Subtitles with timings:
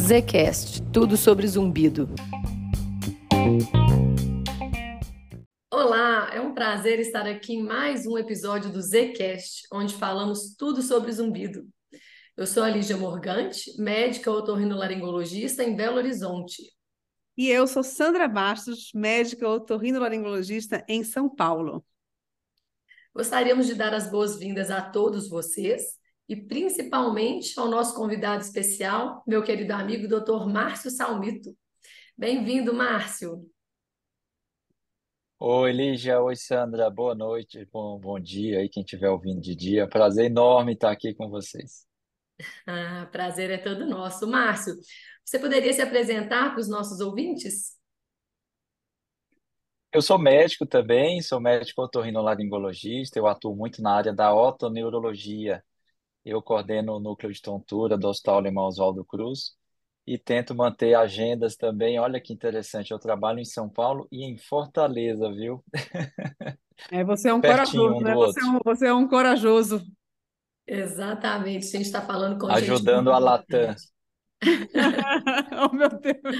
[0.00, 2.08] Zcast, tudo sobre zumbido.
[5.72, 10.82] Olá, é um prazer estar aqui em mais um episódio do Zcast, onde falamos tudo
[10.82, 11.68] sobre zumbido.
[12.36, 16.72] Eu sou a Lígia Morgante, médica otorrinolaringologista em Belo Horizonte.
[17.36, 21.84] E eu sou Sandra Bastos, médica otorrinolaringologista em São Paulo.
[23.14, 25.99] Gostaríamos de dar as boas-vindas a todos vocês
[26.30, 30.46] e principalmente ao nosso convidado especial, meu querido amigo Dr.
[30.46, 31.58] Márcio Salmito.
[32.16, 33.50] Bem-vindo, Márcio.
[35.40, 36.22] Oi, Lígia.
[36.22, 36.88] Oi, Sandra.
[36.88, 39.88] Boa noite, bom, bom dia aí, quem estiver ouvindo de dia.
[39.88, 41.84] Prazer enorme estar aqui com vocês.
[42.64, 44.24] Ah, prazer é todo nosso.
[44.24, 44.76] Márcio,
[45.24, 47.76] você poderia se apresentar para os nossos ouvintes?
[49.92, 55.60] Eu sou médico também, sou médico otorrinolaringologista, eu atuo muito na área da otoneurologia.
[56.24, 59.54] Eu coordeno o núcleo de tontura do Hospital Alemão Oswaldo Cruz
[60.06, 61.98] e tento manter agendas também.
[61.98, 65.64] Olha que interessante, eu trabalho em São Paulo e em Fortaleza, viu?
[66.90, 68.14] É, você é um Pertinho corajoso, um né?
[68.14, 69.84] Você é um, você é um corajoso.
[70.66, 73.74] Exatamente, a gente está falando com Ajudando a Latam.
[75.70, 76.36] oh, meu Deus.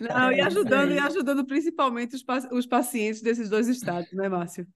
[0.00, 4.66] Não, e ajudando, e ajudando principalmente os, os pacientes desses dois estados, né, Márcio?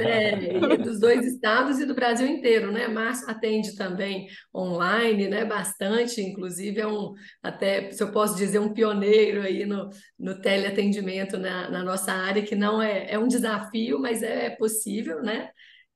[0.00, 2.88] É, dos dois estados e do Brasil inteiro, né?
[2.88, 5.44] Márcio atende também online, né?
[5.44, 11.36] Bastante, inclusive é um, até se eu posso dizer, um pioneiro aí no, no teleatendimento
[11.36, 15.50] na, na nossa área, que não é, é um desafio, mas é possível, né?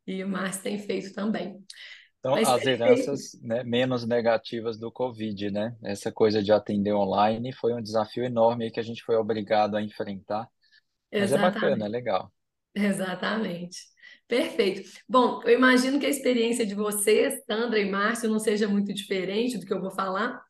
[0.07, 1.59] E o Márcio tem feito também.
[2.19, 5.75] Então, mas as heranças né, menos negativas do Covid, né?
[5.83, 9.83] Essa coisa de atender online foi um desafio enorme que a gente foi obrigado a
[9.83, 10.49] enfrentar.
[11.13, 11.57] Mas Exatamente.
[11.57, 12.33] é bacana, é legal.
[12.75, 13.79] Exatamente.
[14.27, 14.89] Perfeito.
[15.07, 19.59] Bom, eu imagino que a experiência de vocês, Sandra e Márcio, não seja muito diferente
[19.59, 20.43] do que eu vou falar,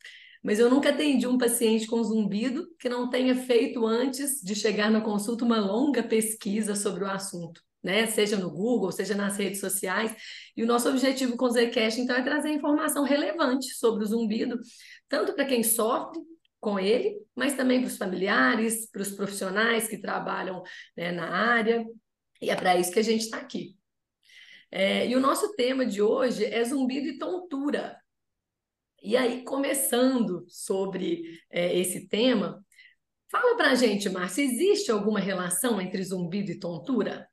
[0.42, 4.90] mas eu nunca atendi um paciente com zumbido que não tenha feito antes de chegar
[4.90, 8.06] na consulta uma longa pesquisa sobre o assunto, né?
[8.06, 10.14] Seja no Google, seja nas redes sociais.
[10.56, 14.60] E o nosso objetivo com o Zcast, então, é trazer informação relevante sobre o zumbido,
[15.08, 16.20] tanto para quem sofre
[16.60, 20.62] com ele, mas também para os familiares, para os profissionais que trabalham
[20.96, 21.84] né, na área,
[22.42, 23.76] e é para isso que a gente está aqui.
[24.68, 27.96] É, e o nosso tema de hoje é zumbido e tontura.
[29.00, 32.64] E aí, começando sobre é, esse tema,
[33.30, 37.28] fala para a gente, Márcia, existe alguma relação entre zumbido e tontura?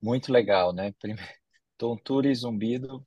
[0.00, 0.94] Muito legal, né?
[1.76, 3.06] Tontura e zumbido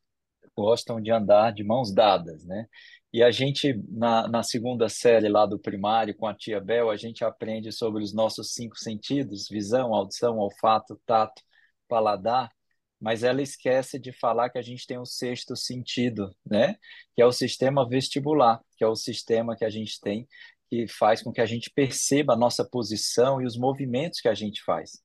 [0.56, 2.68] gostam de andar de mãos dadas, né?
[3.14, 6.98] E a gente, na, na segunda série lá do primário, com a tia Bel, a
[6.98, 11.42] gente aprende sobre os nossos cinco sentidos: visão, audição, olfato, tato,
[11.88, 12.52] paladar.
[13.00, 16.76] Mas ela esquece de falar que a gente tem um sexto sentido, né?
[17.16, 20.28] Que é o sistema vestibular, que é o sistema que a gente tem
[20.70, 24.34] que faz com que a gente perceba a nossa posição e os movimentos que a
[24.34, 25.02] gente faz.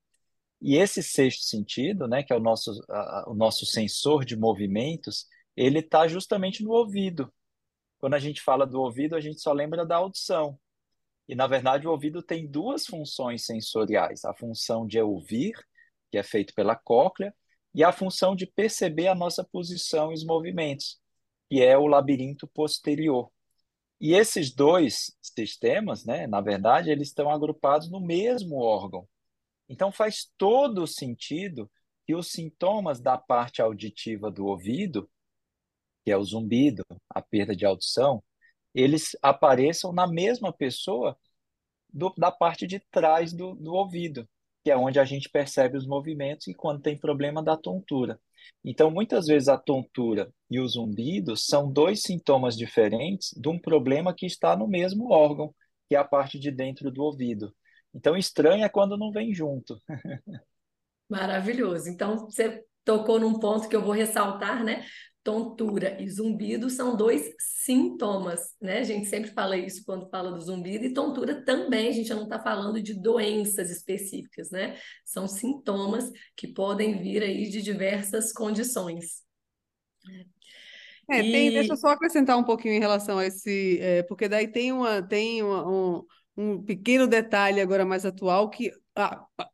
[0.60, 5.26] E esse sexto sentido, né, que é o nosso, a, o nosso sensor de movimentos,
[5.56, 7.32] ele está justamente no ouvido.
[7.98, 10.58] Quando a gente fala do ouvido, a gente só lembra da audição.
[11.28, 15.54] E, na verdade, o ouvido tem duas funções sensoriais: a função de ouvir,
[16.10, 17.34] que é feito pela cóclea,
[17.74, 20.98] e a função de perceber a nossa posição e os movimentos,
[21.48, 23.30] que é o labirinto posterior.
[24.00, 29.06] E esses dois sistemas, né, na verdade, eles estão agrupados no mesmo órgão.
[29.68, 31.70] Então faz todo sentido
[32.06, 35.08] que os sintomas da parte auditiva do ouvido
[36.04, 38.22] que é o zumbido, a perda de audição,
[38.74, 41.16] eles apareçam na mesma pessoa
[41.92, 44.28] do, da parte de trás do, do ouvido,
[44.62, 48.20] que é onde a gente percebe os movimentos e quando tem problema da tontura.
[48.64, 54.14] Então, muitas vezes a tontura e o zumbido são dois sintomas diferentes de um problema
[54.14, 55.54] que está no mesmo órgão,
[55.88, 57.54] que é a parte de dentro do ouvido.
[57.94, 59.80] Então, estranho é quando não vem junto.
[61.08, 61.88] Maravilhoso.
[61.88, 64.84] Então, você tocou num ponto que eu vou ressaltar, né?
[65.30, 68.80] Tontura e zumbido são dois sintomas, né?
[68.80, 72.24] A gente sempre fala isso quando fala do zumbido, e tontura também, a gente não
[72.24, 74.76] está falando de doenças específicas, né?
[75.04, 79.22] São sintomas que podem vir aí de diversas condições.
[81.08, 81.30] É, e...
[81.30, 84.72] tem, deixa eu só acrescentar um pouquinho em relação a esse, é, porque daí tem,
[84.72, 86.04] uma, tem uma, um,
[86.40, 88.72] um pequeno detalhe agora mais atual que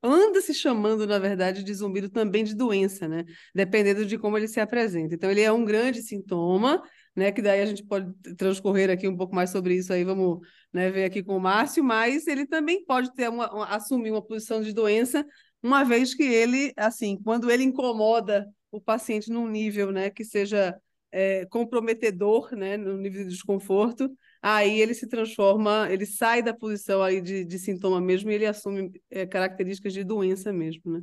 [0.03, 3.25] anda se chamando, na verdade, de zumbido também de doença, né?
[3.55, 5.15] Dependendo de como ele se apresenta.
[5.15, 6.83] Então, ele é um grande sintoma,
[7.15, 7.33] né?
[7.33, 10.39] Que daí a gente pode transcorrer aqui um pouco mais sobre isso aí, vamos
[10.73, 14.23] né, ver aqui com o Márcio, mas ele também pode ter uma, uma, assumir uma
[14.23, 15.25] posição de doença,
[15.63, 20.77] uma vez que ele, assim, quando ele incomoda o paciente num nível né, que seja
[21.11, 24.11] é, comprometedor, né, no nível de desconforto,
[24.55, 28.47] aí ele se transforma, ele sai da posição aí de, de sintoma mesmo e ele
[28.47, 31.03] assume é, características de doença mesmo, né?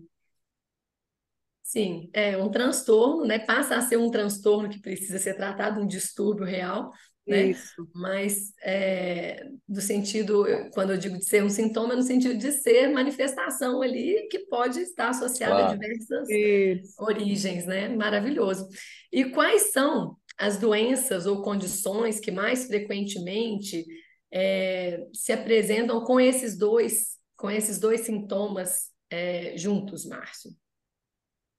[1.62, 3.40] Sim, é um transtorno, né?
[3.40, 6.92] Passa a ser um transtorno que precisa ser tratado, um distúrbio real,
[7.28, 7.48] né?
[7.48, 7.86] Isso.
[7.94, 12.52] Mas é, do sentido, quando eu digo de ser um sintoma, é no sentido de
[12.52, 15.72] ser manifestação ali que pode estar associada claro.
[15.72, 16.94] a diversas Isso.
[16.98, 17.90] origens, né?
[17.90, 18.68] Maravilhoso.
[19.12, 23.86] E quais são as doenças ou condições que mais frequentemente
[24.32, 30.52] é, se apresentam com esses dois, com esses dois sintomas é, juntos, Márcio?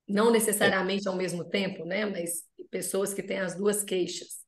[0.07, 2.05] Não necessariamente ao mesmo tempo, né?
[2.05, 4.45] Mas pessoas que têm as duas queixas.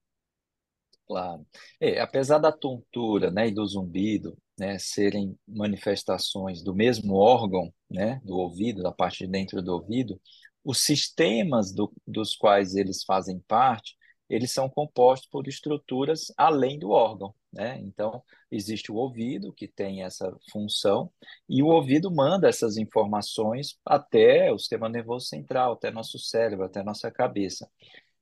[1.06, 1.46] Claro.
[1.80, 8.20] É, apesar da tontura, né, e do zumbido, né, serem manifestações do mesmo órgão, né,
[8.24, 10.20] do ouvido, da parte de dentro do ouvido,
[10.64, 13.96] os sistemas do, dos quais eles fazem parte,
[14.28, 17.78] eles são compostos por estruturas além do órgão, né?
[17.80, 21.10] Então, existe o ouvido, que tem essa função,
[21.48, 26.82] e o ouvido manda essas informações até o sistema nervoso central, até nosso cérebro, até
[26.82, 27.68] nossa cabeça.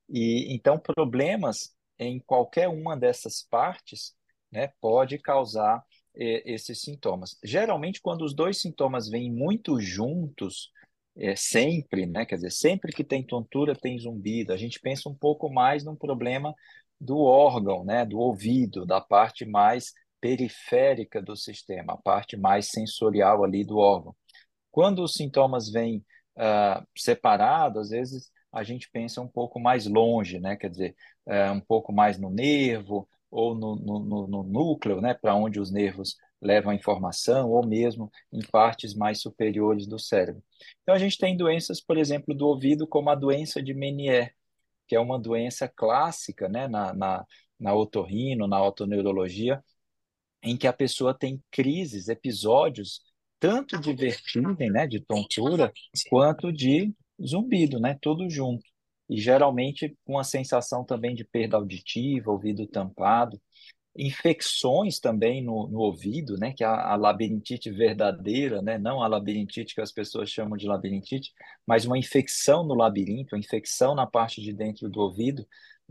[0.08, 4.14] E então problemas em qualquer uma dessas partes,
[4.50, 5.84] né, pode causar
[6.16, 7.36] eh, esses sintomas.
[7.42, 10.70] Geralmente, quando os dois sintomas vêm muito juntos,
[11.16, 12.24] é, sempre, né?
[12.26, 14.52] Quer dizer, sempre que tem tontura tem zumbido.
[14.52, 16.54] A gente pensa um pouco mais num problema
[17.00, 18.04] do órgão, né?
[18.04, 24.16] Do ouvido, da parte mais periférica do sistema, a parte mais sensorial ali do órgão.
[24.70, 26.04] Quando os sintomas vêm
[26.36, 30.56] uh, separados, às vezes a gente pensa um pouco mais longe, né?
[30.56, 30.96] Quer dizer,
[31.26, 35.14] uh, um pouco mais no nervo ou no, no, no núcleo, né?
[35.14, 40.42] Para onde os nervos levam a informação, ou mesmo em partes mais superiores do cérebro.
[40.82, 44.34] Então, a gente tem doenças, por exemplo, do ouvido, como a doença de Menier,
[44.86, 47.26] que é uma doença clássica né, na, na,
[47.58, 49.64] na otorrino, na otoneurologia,
[50.42, 53.00] em que a pessoa tem crises, episódios,
[53.40, 55.72] tanto de vertigem, né, de tontura,
[56.10, 56.94] quanto de
[57.24, 58.64] zumbido, né, tudo junto.
[59.08, 63.40] E geralmente com a sensação também de perda auditiva, ouvido tampado
[63.96, 69.06] infecções também no, no ouvido, né, que é a, a, labirintite verdadeira, né, não a
[69.06, 71.32] labirintite que as pessoas chamam de labirintite,
[71.66, 75.46] mas uma infecção no labirinto, uma infecção na parte de dentro do ouvido,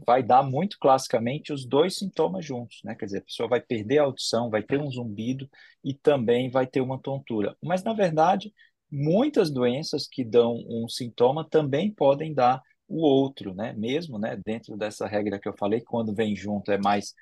[0.06, 2.96] vai dar muito classicamente os dois sintomas juntos, né?
[2.96, 5.48] Quer dizer, a pessoa vai perder a audição, vai ter um zumbido
[5.84, 7.56] e também vai ter uma tontura.
[7.64, 8.52] Mas na verdade,
[8.92, 13.74] muitas doenças que dão um sintoma também podem dar o outro, né?
[13.74, 17.14] Mesmo, né, dentro dessa regra que eu falei, quando vem junto é mais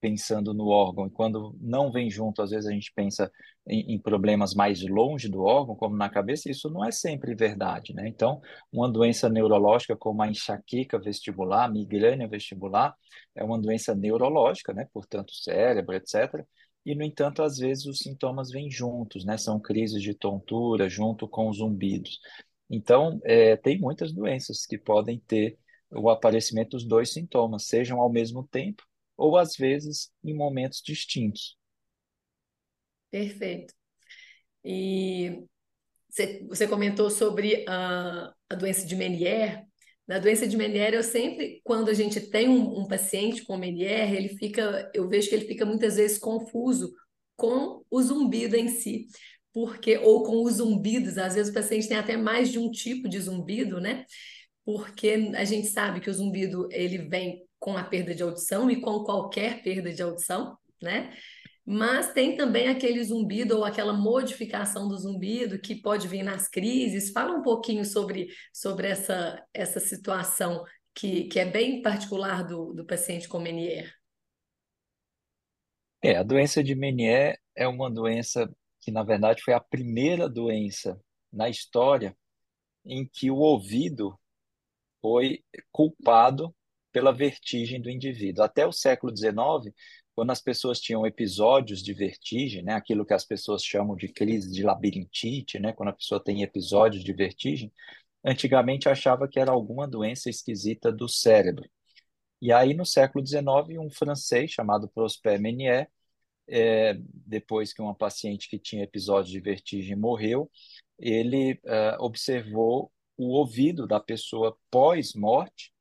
[0.00, 3.30] pensando no órgão, e quando não vem junto, às vezes a gente pensa
[3.66, 7.94] em, em, problemas mais longe do órgão, como na cabeça, isso não é sempre verdade,
[7.94, 8.08] né?
[8.08, 8.40] Então,
[8.72, 12.94] uma doença neurológica como a enxaqueca vestibular, migrânia vestibular,
[13.34, 14.86] é uma doença neurológica, né?
[14.92, 16.44] Portanto, cérebro, etc.,
[16.86, 19.36] e, no entanto, às vezes os sintomas vêm juntos, né?
[19.36, 22.18] São crises de tontura junto com os zumbidos.
[22.70, 25.58] Então, é, tem muitas doenças que podem ter
[25.90, 28.87] o aparecimento dos dois sintomas, sejam ao mesmo tempo
[29.18, 31.58] ou às vezes em momentos distintos.
[33.10, 33.74] Perfeito.
[34.64, 35.44] E
[36.48, 39.64] você comentou sobre a, a doença de Menier.
[40.06, 44.14] Na doença de Menier, eu sempre, quando a gente tem um, um paciente com Menier,
[44.14, 46.92] ele fica, eu vejo que ele fica muitas vezes confuso
[47.36, 49.06] com o zumbido em si,
[49.52, 53.08] porque ou com os zumbidos, às vezes o paciente tem até mais de um tipo
[53.08, 54.04] de zumbido, né?
[54.64, 58.80] Porque a gente sabe que o zumbido ele vem com a perda de audição e
[58.80, 61.12] com qualquer perda de audição, né?
[61.70, 67.10] Mas tem também aquele zumbido ou aquela modificação do zumbido que pode vir nas crises.
[67.10, 72.86] Fala um pouquinho sobre, sobre essa, essa situação que, que é bem particular do, do
[72.86, 73.92] paciente com Menier.
[76.02, 78.50] É, a doença de Menier é uma doença
[78.80, 80.98] que, na verdade, foi a primeira doença
[81.30, 82.16] na história
[82.82, 84.18] em que o ouvido
[85.02, 86.54] foi culpado
[86.92, 88.44] pela vertigem do indivíduo.
[88.44, 89.74] Até o século XIX,
[90.14, 94.50] quando as pessoas tinham episódios de vertigem, né, aquilo que as pessoas chamam de crise
[94.50, 97.72] de labirintite, né, quando a pessoa tem episódios de vertigem,
[98.24, 101.68] antigamente achava que era alguma doença esquisita do cérebro.
[102.40, 105.88] E aí, no século XIX, um francês chamado Prosper Menier,
[106.48, 110.50] é, depois que uma paciente que tinha episódios de vertigem morreu,
[110.98, 115.72] ele é, observou o ouvido da pessoa pós-morte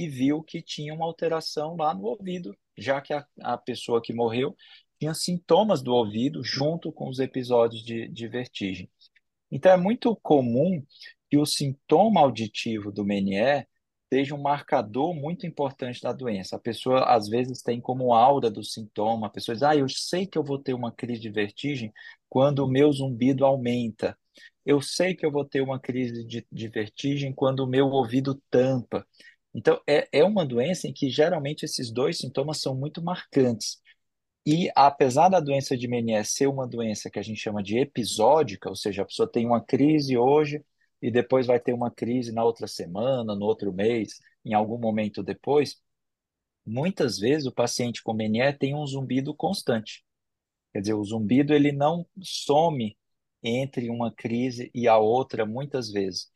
[0.00, 4.14] e viu que tinha uma alteração lá no ouvido, já que a, a pessoa que
[4.14, 4.56] morreu
[4.98, 8.90] tinha sintomas do ouvido junto com os episódios de, de vertigem.
[9.50, 10.82] Então, é muito comum
[11.28, 13.68] que o sintoma auditivo do Menier
[14.12, 16.56] seja um marcador muito importante da doença.
[16.56, 20.26] A pessoa, às vezes, tem como aura do sintoma, a pessoa diz, ah, eu sei
[20.26, 21.92] que eu vou ter uma crise de vertigem
[22.28, 24.16] quando o meu zumbido aumenta.
[24.64, 28.40] Eu sei que eu vou ter uma crise de, de vertigem quando o meu ouvido
[28.50, 29.06] tampa.
[29.54, 33.80] Então, é, é uma doença em que, geralmente, esses dois sintomas são muito marcantes.
[34.46, 38.68] E, apesar da doença de Menier ser uma doença que a gente chama de episódica,
[38.68, 40.64] ou seja, a pessoa tem uma crise hoje,
[41.02, 45.22] e depois vai ter uma crise na outra semana, no outro mês, em algum momento
[45.22, 45.76] depois,
[46.66, 50.04] muitas vezes o paciente com Menier tem um zumbido constante.
[50.72, 52.96] Quer dizer, o zumbido ele não some
[53.42, 56.30] entre uma crise e a outra muitas vezes.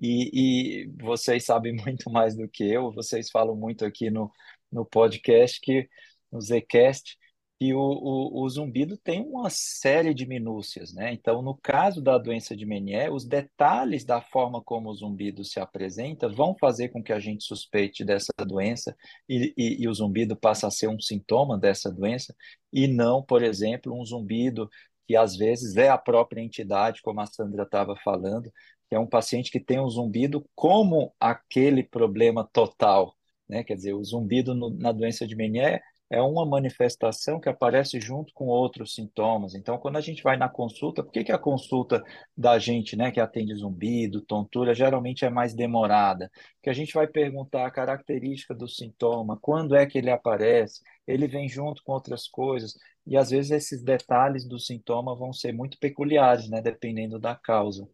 [0.00, 4.30] E, e vocês sabem muito mais do que eu, vocês falam muito aqui no,
[4.70, 5.88] no podcast, que
[6.30, 7.16] no Zcast,
[7.58, 11.12] que o, o, o, zumbido tem uma série de minúcias, né?
[11.12, 15.58] Então, no caso da doença de Menier, os detalhes da forma como o zumbido se
[15.58, 18.96] apresenta vão fazer com que a gente suspeite dessa doença
[19.28, 22.32] e, e, e o zumbido passa a ser um sintoma dessa doença
[22.72, 24.70] e não, por exemplo, um zumbido
[25.08, 28.52] que às vezes é a própria entidade, como a Sandra estava falando,
[28.88, 33.14] que é um paciente que tem um zumbido como aquele problema total,
[33.48, 33.64] né?
[33.64, 38.32] Quer dizer, o zumbido no, na doença de Menier é uma manifestação que aparece junto
[38.32, 39.54] com outros sintomas.
[39.54, 42.02] Então, quando a gente vai na consulta, por que, que a consulta
[42.36, 46.30] da gente, né, que atende zumbido, tontura, geralmente é mais demorada?
[46.54, 51.28] Porque a gente vai perguntar a característica do sintoma, quando é que ele aparece, ele
[51.28, 52.74] vem junto com outras coisas,
[53.06, 57.86] e às vezes esses detalhes do sintoma vão ser muito peculiares, né, dependendo da causa.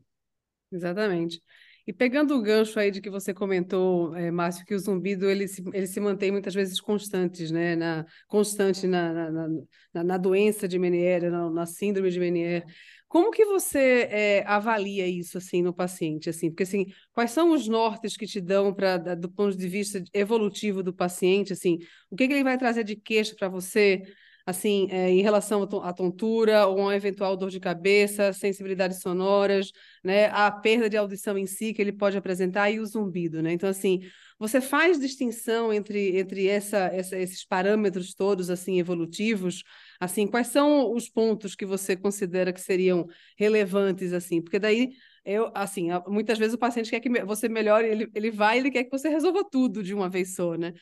[0.70, 1.40] Exatamente.
[1.86, 5.46] E pegando o gancho aí de que você comentou, é, Márcio, que o zumbido ele
[5.46, 7.76] se, ele se mantém muitas vezes constantes, né?
[7.76, 9.48] Na, constante na, na,
[9.92, 12.64] na, na doença de Menier, na, na, síndrome de Menier.
[13.06, 16.48] Como que você é, avalia isso assim no paciente, assim?
[16.48, 20.82] Porque assim, quais são os nortes que te dão para do ponto de vista evolutivo
[20.82, 21.78] do paciente, assim?
[22.10, 24.02] O que, que ele vai trazer de queixa para você?
[24.46, 29.72] Assim, é, em relação à tontura ou uma eventual dor de cabeça, sensibilidades sonoras,
[30.02, 33.52] né, a perda de audição em si que ele pode apresentar e o zumbido, né?
[33.52, 34.00] Então, assim,
[34.38, 39.62] você faz distinção entre, entre essa, essa, esses parâmetros todos, assim, evolutivos,
[39.98, 43.06] assim, quais são os pontos que você considera que seriam
[43.38, 44.42] relevantes, assim?
[44.42, 44.90] Porque daí
[45.24, 48.84] eu, assim, muitas vezes o paciente quer que você melhore, ele, ele vai, ele quer
[48.84, 50.74] que você resolva tudo de uma vez só, né?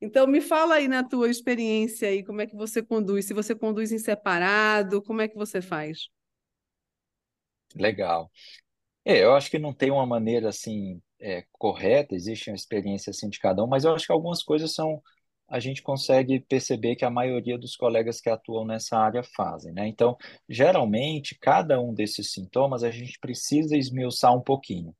[0.00, 3.26] Então, me fala aí na tua experiência aí, como é que você conduz?
[3.26, 6.08] Se você conduz em separado, como é que você faz?
[7.74, 8.30] Legal.
[9.04, 13.28] É, eu acho que não tem uma maneira assim é, correta, existe uma experiência assim
[13.28, 15.02] de cada um, mas eu acho que algumas coisas são
[15.48, 19.88] a gente consegue perceber que a maioria dos colegas que atuam nessa área fazem, né?
[19.88, 20.16] Então,
[20.48, 24.94] geralmente, cada um desses sintomas a gente precisa esmiuçar um pouquinho.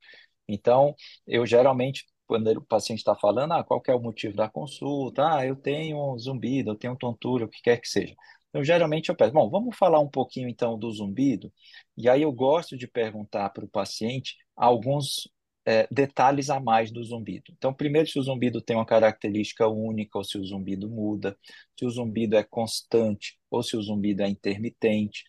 [0.48, 0.94] Então,
[1.26, 5.34] eu geralmente quando o paciente está falando, ah, qual é o motivo da consulta?
[5.34, 8.14] Ah, eu tenho zumbido, eu tenho tontura, o que quer que seja.
[8.48, 11.52] Então, geralmente eu peço, bom, vamos falar um pouquinho então do zumbido,
[11.96, 15.28] e aí eu gosto de perguntar para o paciente alguns
[15.66, 17.52] é, detalhes a mais do zumbido.
[17.56, 21.36] Então, primeiro, se o zumbido tem uma característica única, ou se o zumbido muda,
[21.76, 25.24] se o zumbido é constante, ou se o zumbido é intermitente,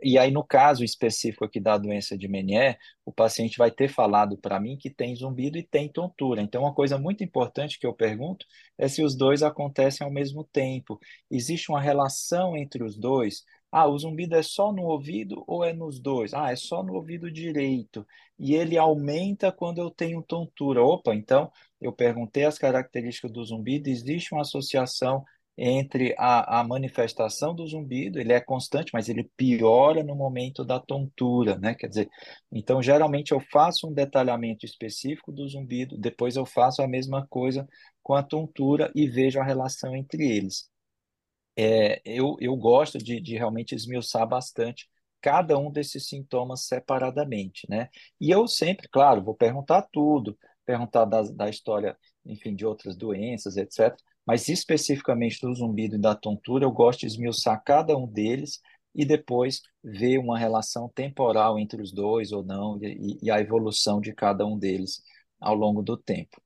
[0.00, 4.36] e aí, no caso específico aqui da doença de Menier, o paciente vai ter falado
[4.38, 6.40] para mim que tem zumbido e tem tontura.
[6.40, 8.46] Então, uma coisa muito importante que eu pergunto
[8.78, 11.00] é se os dois acontecem ao mesmo tempo.
[11.30, 13.44] Existe uma relação entre os dois?
[13.70, 16.34] Ah, o zumbido é só no ouvido ou é nos dois?
[16.34, 18.06] Ah, é só no ouvido direito.
[18.38, 20.82] E ele aumenta quando eu tenho tontura.
[20.82, 25.24] Opa, então eu perguntei as características do zumbido, existe uma associação
[25.56, 30.80] entre a, a manifestação do zumbido, ele é constante, mas ele piora no momento da
[30.80, 31.74] tontura, né?
[31.74, 32.08] Quer dizer,
[32.50, 37.68] então geralmente eu faço um detalhamento específico do zumbido, depois eu faço a mesma coisa
[38.02, 40.70] com a tontura e vejo a relação entre eles.
[41.56, 44.88] É, eu, eu gosto de, de realmente esmiuçar bastante
[45.20, 47.88] cada um desses sintomas separadamente, né?
[48.20, 53.56] E eu sempre, claro, vou perguntar tudo, perguntar da, da história, enfim, de outras doenças,
[53.56, 53.94] etc
[54.26, 58.60] mas especificamente do zumbido e da tontura, eu gosto de esmiuçar cada um deles
[58.94, 64.00] e depois ver uma relação temporal entre os dois ou não e, e a evolução
[64.00, 65.02] de cada um deles
[65.40, 66.40] ao longo do tempo.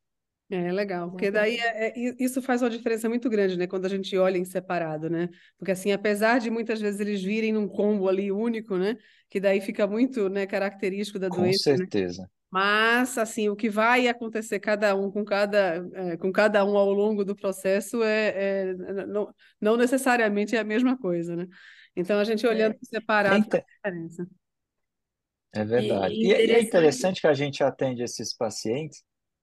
[0.49, 3.67] É legal, porque daí é, é, isso faz uma diferença muito grande, né?
[3.67, 5.29] Quando a gente olha em separado, né?
[5.59, 8.97] Porque assim, apesar de muitas vezes eles virem num combo ali único, né?
[9.29, 11.73] Que daí fica muito, né, característico da doença.
[11.73, 12.23] Com certeza.
[12.23, 12.29] Né?
[12.51, 16.93] Mas, assim, o que vai acontecer cada um com cada, é, com cada um ao
[16.93, 18.75] longo do processo é, é
[19.07, 21.47] não, não, necessariamente é a mesma coisa, né?
[21.95, 22.79] Então, a gente olhando é.
[22.83, 24.27] separado Tem, diferença.
[25.53, 26.15] É verdade.
[26.15, 29.03] E, e é interessante que a gente atende esses pacientes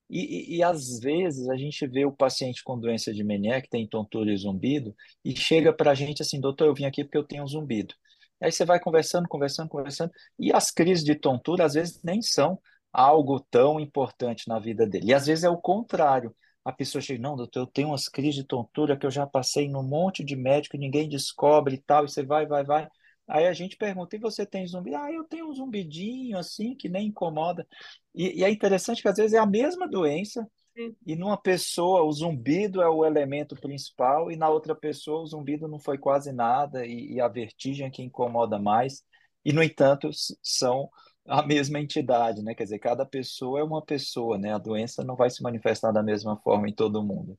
[0.09, 3.69] e, e, e, às vezes a gente vê o paciente com doença de Meniere, que
[3.69, 7.17] tem tontura e zumbido, e chega para a gente assim, doutor, eu vim aqui porque
[7.17, 7.95] eu tenho zumbido.
[8.39, 12.59] Aí você vai conversando, conversando, conversando, e as crises de tontura às vezes nem são
[12.93, 15.07] algo tão importante na vida dele.
[15.07, 16.33] E às vezes é o contrário.
[16.63, 19.67] A pessoa chega, não, doutor, eu tenho umas crises de tontura que eu já passei
[19.67, 22.87] num monte de médico, ninguém descobre e tal, e você vai, vai, vai.
[23.27, 24.97] Aí a gente pergunta, e você tem zumbido?
[24.97, 27.67] Ah, eu tenho um zumbidinho assim, que nem incomoda.
[28.13, 30.47] E, e é interessante que às vezes é a mesma doença,
[30.77, 30.95] Sim.
[31.05, 35.67] e numa pessoa o zumbido é o elemento principal, e na outra pessoa o zumbido
[35.67, 39.03] não foi quase nada, e, e a vertigem é que incomoda mais.
[39.43, 40.09] E, no entanto,
[40.41, 40.89] são
[41.25, 42.53] a mesma entidade, né?
[42.53, 44.53] Quer dizer, cada pessoa é uma pessoa, né?
[44.53, 47.37] A doença não vai se manifestar da mesma forma em todo mundo.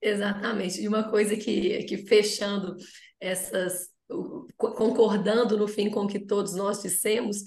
[0.00, 0.80] Exatamente.
[0.80, 2.76] E uma coisa que, que fechando
[3.20, 3.88] essas,
[4.56, 7.42] concordando no fim com o que todos nós dissemos,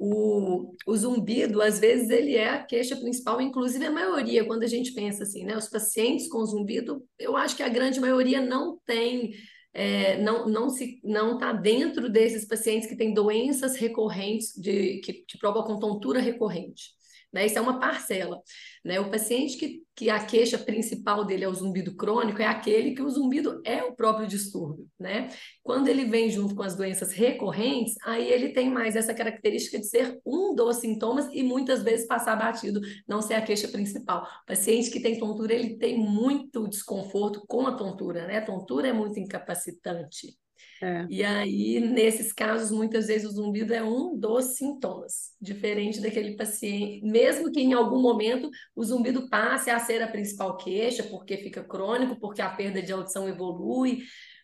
[0.00, 4.68] o, o zumbido, às vezes, ele é a queixa principal, inclusive a maioria, quando a
[4.68, 5.56] gente pensa assim, né?
[5.56, 9.32] Os pacientes com zumbido, eu acho que a grande maioria não tem
[9.78, 15.12] é, não não se não está dentro desses pacientes que têm doenças recorrentes de que,
[15.12, 16.97] que provocam tontura recorrente.
[17.32, 17.46] Né?
[17.46, 18.40] Isso é uma parcela.
[18.84, 18.98] Né?
[19.00, 23.02] O paciente que, que a queixa principal dele é o zumbido crônico é aquele que
[23.02, 24.88] o zumbido é o próprio distúrbio.
[24.98, 25.28] Né?
[25.62, 29.86] Quando ele vem junto com as doenças recorrentes, aí ele tem mais essa característica de
[29.86, 34.22] ser um dos sintomas e muitas vezes passar batido, não ser a queixa principal.
[34.42, 38.38] O paciente que tem tontura, ele tem muito desconforto com a tontura, né?
[38.38, 40.36] A tontura é muito incapacitante.
[40.82, 41.06] É.
[41.10, 47.04] E aí, nesses casos, muitas vezes o zumbido é um dos sintomas, diferente daquele paciente,
[47.04, 51.64] mesmo que em algum momento o zumbido passe a ser a principal queixa, porque fica
[51.64, 53.98] crônico, porque a perda de audição evolui,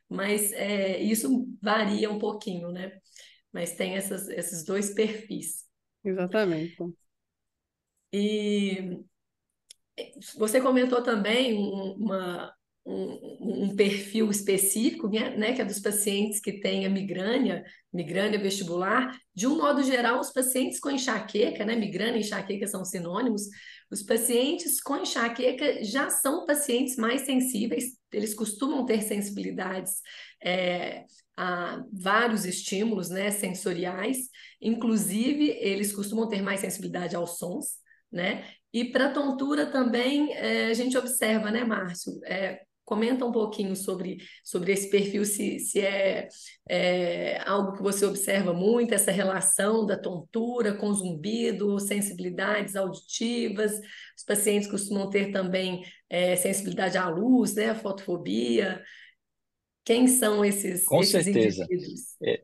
[0.08, 2.92] mas é, isso varia um pouquinho, né?
[3.52, 5.64] Mas tem essas, esses dois perfis.
[6.04, 6.76] Exatamente.
[8.12, 9.04] E
[10.36, 12.52] você comentou também uma,
[12.86, 18.38] um, um, perfil específico, né, né, que é dos pacientes que têm a migrânia, migrânia
[18.38, 19.18] vestibular.
[19.34, 23.48] De um modo geral, os pacientes com enxaqueca, né, migrânia e enxaqueca são sinônimos,
[23.90, 30.00] os pacientes com enxaqueca já são pacientes mais sensíveis, eles costumam ter sensibilidades
[30.42, 31.04] é,
[31.36, 34.28] a vários estímulos né, sensoriais,
[34.60, 37.78] inclusive eles costumam ter mais sensibilidade aos sons,
[38.12, 38.44] né?
[38.72, 42.20] E para tontura também é, a gente observa, né, Márcio?
[42.24, 46.28] É, Comenta um pouquinho sobre, sobre esse perfil, se, se é,
[46.68, 53.72] é, algo que você observa muito, essa relação da tontura com zumbido, sensibilidades auditivas.
[54.16, 58.82] Os pacientes costumam ter também é, sensibilidade à luz, né, fotofobia.
[59.84, 61.64] Quem são esses, com esses certeza.
[61.64, 62.16] indivíduos?
[62.22, 62.42] É,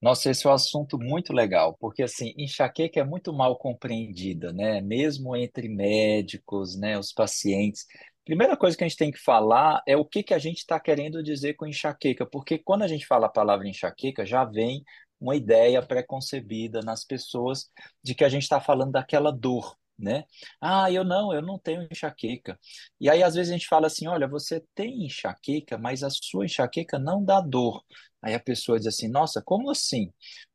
[0.00, 4.80] nossa, esse é um assunto muito legal, porque assim, enxaqueca é muito mal compreendida, né?
[4.80, 7.86] Mesmo entre médicos, né, os pacientes.
[8.24, 10.78] Primeira coisa que a gente tem que falar é o que, que a gente está
[10.78, 14.84] querendo dizer com enxaqueca, porque quando a gente fala a palavra enxaqueca, já vem
[15.20, 17.70] uma ideia preconcebida nas pessoas
[18.02, 20.24] de que a gente está falando daquela dor, né?
[20.60, 22.58] Ah, eu não, eu não tenho enxaqueca.
[23.00, 26.44] E aí, às vezes, a gente fala assim: olha, você tem enxaqueca, mas a sua
[26.46, 27.84] enxaqueca não dá dor.
[28.22, 30.10] Aí a pessoa diz assim: nossa, como assim?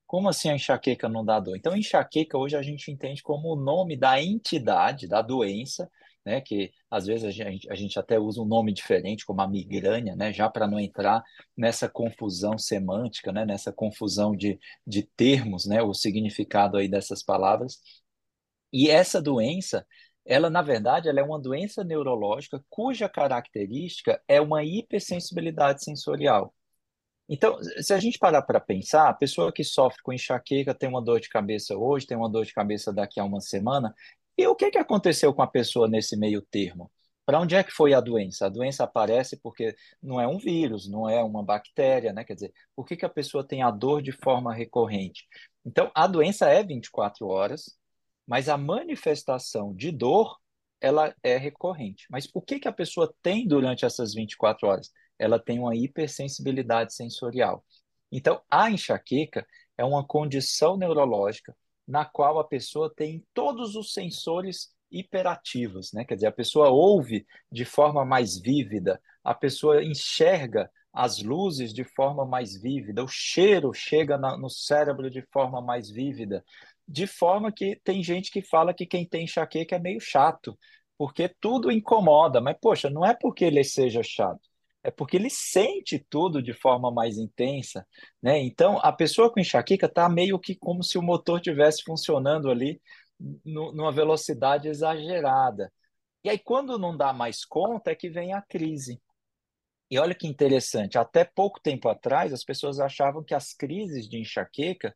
[0.08, 1.56] Como assim a enxaqueca não dá dor?
[1.58, 5.89] Então, enxaqueca hoje a gente entende como o nome da entidade, da doença,
[6.25, 9.47] né, que às vezes a gente, a gente até usa um nome diferente, como a
[9.47, 11.23] migrânia, né, já para não entrar
[11.55, 17.79] nessa confusão semântica, né, nessa confusão de, de termos, né, o significado aí dessas palavras.
[18.73, 19.85] E essa doença,
[20.25, 26.53] ela na verdade, ela é uma doença neurológica cuja característica é uma hipersensibilidade sensorial.
[27.27, 31.01] Então, se a gente parar para pensar, a pessoa que sofre com enxaqueca tem uma
[31.01, 33.93] dor de cabeça hoje, tem uma dor de cabeça daqui a uma semana,
[34.38, 36.91] e o que, que aconteceu com a pessoa nesse meio termo?
[37.26, 38.45] Para onde é que foi a doença?
[38.45, 42.24] A doença aparece porque não é um vírus, não é uma bactéria, né?
[42.24, 45.28] Quer dizer, por que, que a pessoa tem a dor de forma recorrente?
[45.65, 47.78] Então, a doença é 24 horas,
[48.28, 50.38] mas a manifestação de dor,
[50.80, 52.06] ela é recorrente.
[52.12, 54.91] Mas o que, que a pessoa tem durante essas 24 horas?
[55.17, 57.65] Ela tem uma hipersensibilidade sensorial.
[58.12, 61.56] Então, a enxaqueca é uma condição neurológica
[61.88, 66.06] na qual a pessoa tem todos os sensores hiperativos, né?
[66.06, 71.84] Quer dizer, a pessoa ouve de forma mais vívida, a pessoa enxerga as luzes de
[71.84, 76.43] forma mais vívida, o cheiro chega na, no cérebro de forma mais vívida,
[76.88, 80.58] de forma que tem gente que fala que quem tem enxaqueca é meio chato,
[80.98, 84.39] porque tudo incomoda, mas poxa, não é porque ele seja chato,
[84.86, 87.86] é porque ele sente tudo de forma mais intensa,
[88.21, 88.39] né?
[88.39, 92.80] Então, a pessoa com enxaqueca está meio que como se o motor tivesse funcionando ali
[93.43, 95.74] no, numa velocidade exagerada.
[96.24, 99.02] E aí, quando não dá mais conta, é que vem a crise.
[99.89, 104.19] E olha que interessante, até pouco tempo atrás, as pessoas achavam que as crises de
[104.19, 104.95] enxaqueca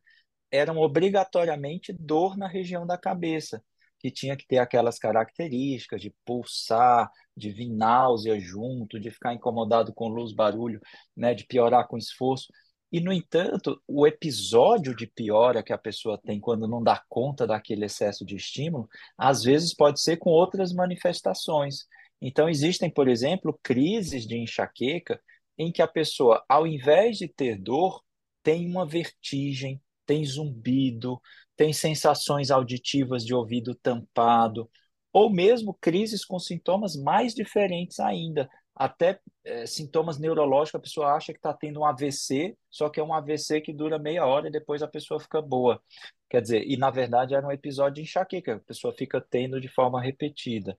[0.52, 3.62] eram obrigatoriamente dor na região da cabeça,
[4.00, 9.92] que tinha que ter aquelas características de pulsar, de vir náusea junto, de ficar incomodado
[9.92, 10.80] com luz, barulho,
[11.16, 12.50] né, de piorar com esforço.
[12.90, 17.46] E, no entanto, o episódio de piora que a pessoa tem quando não dá conta
[17.46, 21.86] daquele excesso de estímulo, às vezes pode ser com outras manifestações.
[22.20, 25.20] Então, existem, por exemplo, crises de enxaqueca
[25.56, 28.02] em que a pessoa, ao invés de ter dor,
[28.42, 31.20] tem uma vertigem, tem zumbido,
[31.60, 34.66] tem sensações auditivas de ouvido tampado,
[35.12, 41.34] ou mesmo crises com sintomas mais diferentes ainda, até é, sintomas neurológicos, a pessoa acha
[41.34, 44.50] que está tendo um AVC, só que é um AVC que dura meia hora e
[44.50, 45.82] depois a pessoa fica boa.
[46.30, 49.68] Quer dizer, e na verdade era um episódio de enxaqueca, a pessoa fica tendo de
[49.68, 50.78] forma repetida.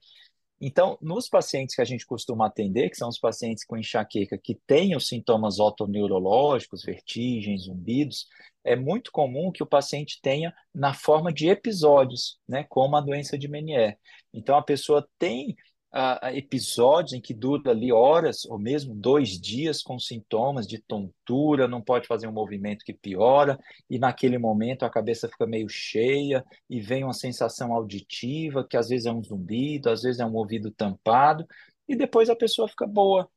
[0.63, 4.53] Então, nos pacientes que a gente costuma atender, que são os pacientes com enxaqueca que
[4.67, 8.27] têm os sintomas otoneurológicos, vertigens, zumbidos,
[8.63, 13.39] é muito comum que o paciente tenha na forma de episódios, né, como a doença
[13.39, 13.97] de Menier.
[14.31, 15.55] Então, a pessoa tem
[15.93, 21.67] uh, episódios em que dura ali horas ou mesmo dois dias com sintomas de tontura,
[21.67, 26.43] não pode fazer um movimento que piora, e naquele momento a cabeça fica meio cheia
[26.69, 30.35] e vem uma sensação auditiva, que às vezes é um zumbido, às vezes é um
[30.35, 31.45] ouvido tampado,
[31.87, 33.29] e depois a pessoa fica boa.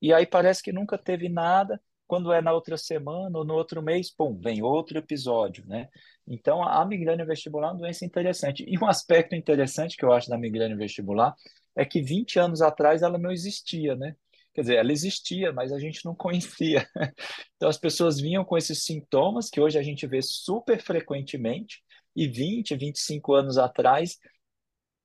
[0.00, 3.82] E aí parece que nunca teve nada, quando é na outra semana ou no outro
[3.82, 5.88] mês, pum, vem outro episódio, né?
[6.26, 8.64] Então, a migrânia vestibular é uma doença interessante.
[8.66, 11.34] E um aspecto interessante que eu acho da migrânia vestibular
[11.74, 14.16] é que 20 anos atrás ela não existia, né?
[14.54, 16.88] Quer dizer, ela existia, mas a gente não conhecia.
[17.56, 21.82] Então as pessoas vinham com esses sintomas que hoje a gente vê super frequentemente,
[22.16, 24.18] e 20, 25 anos atrás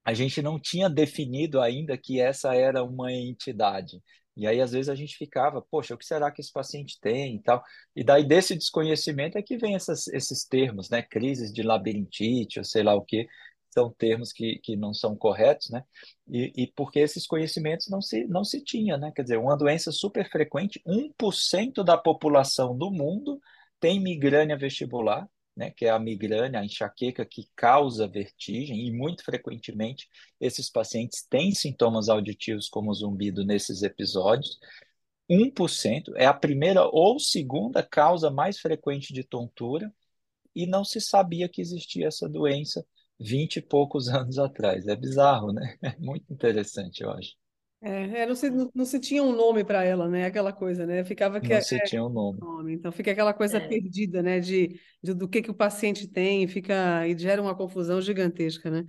[0.03, 4.01] a gente não tinha definido ainda que essa era uma entidade.
[4.35, 7.35] E aí, às vezes, a gente ficava, poxa, o que será que esse paciente tem
[7.35, 7.63] e tal?
[7.95, 11.01] E daí, desse desconhecimento é que vem essas, esses termos, né?
[11.01, 13.27] Crises de labirintite, ou sei lá o quê,
[13.73, 15.83] são termos que, que não são corretos, né?
[16.27, 19.11] E, e, porque esses conhecimentos não se, não se tinha, né?
[19.15, 23.41] Quer dizer, uma doença super frequente, 1% da população do mundo
[23.79, 25.71] tem migrânia vestibular, né?
[25.71, 30.07] Que é a migrânia, a enxaqueca que causa vertigem, e muito frequentemente
[30.39, 34.59] esses pacientes têm sintomas auditivos como zumbido nesses episódios.
[35.29, 39.93] 1% é a primeira ou segunda causa mais frequente de tontura,
[40.55, 42.85] e não se sabia que existia essa doença
[43.19, 44.87] vinte e poucos anos atrás.
[44.87, 45.77] É bizarro, né?
[45.81, 47.40] É muito interessante, eu acho.
[47.81, 50.25] É, é não, se, não, não se tinha um nome para ela, né?
[50.25, 51.03] Aquela coisa, né?
[51.03, 52.39] Ficava que Não é, se tinha um nome.
[52.39, 52.73] nome.
[52.73, 53.67] Então fica aquela coisa É.
[53.67, 54.39] perdida, né?
[54.39, 58.83] De, de do que que o paciente tem, fica e gera uma confusão gigantesca, né?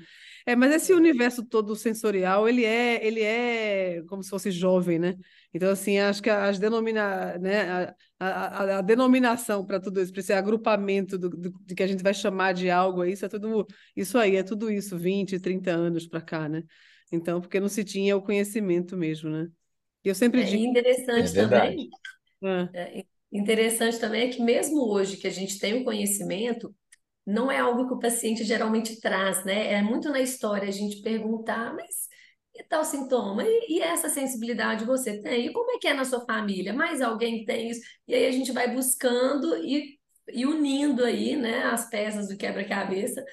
[0.46, 5.16] É, mas esse universo todo sensorial, ele é, ele é como se fosse jovem, né?
[5.54, 7.62] Então assim, acho que as denomina, né?
[7.70, 11.86] A, a, a denominação para tudo isso, para esse agrupamento do, do, de que a
[11.86, 15.40] gente vai chamar de algo aí, isso é tudo isso aí, é tudo isso, 20,
[15.40, 16.62] 30 anos para cá, né?
[17.12, 19.50] Então, porque não se tinha o conhecimento mesmo, né?
[20.04, 20.68] E eu sempre É, e digo,
[21.16, 21.76] É interessante verdade.
[21.76, 21.90] também,
[22.44, 26.74] ah, é, interessante também é que mesmo hoje que a gente tem o conhecimento,
[27.26, 29.74] não é algo que o paciente geralmente traz, né?
[29.74, 32.08] É muito na história a gente perguntar, mas
[32.54, 33.44] e tal sintoma?
[33.46, 35.46] E, e essa sensibilidade você tem?
[35.48, 36.72] E como é que é na sua família?
[36.74, 37.80] Mais alguém tem isso?
[38.08, 39.98] E aí a gente vai buscando e,
[40.32, 43.24] e unindo aí, né, as peças do quebra-cabeça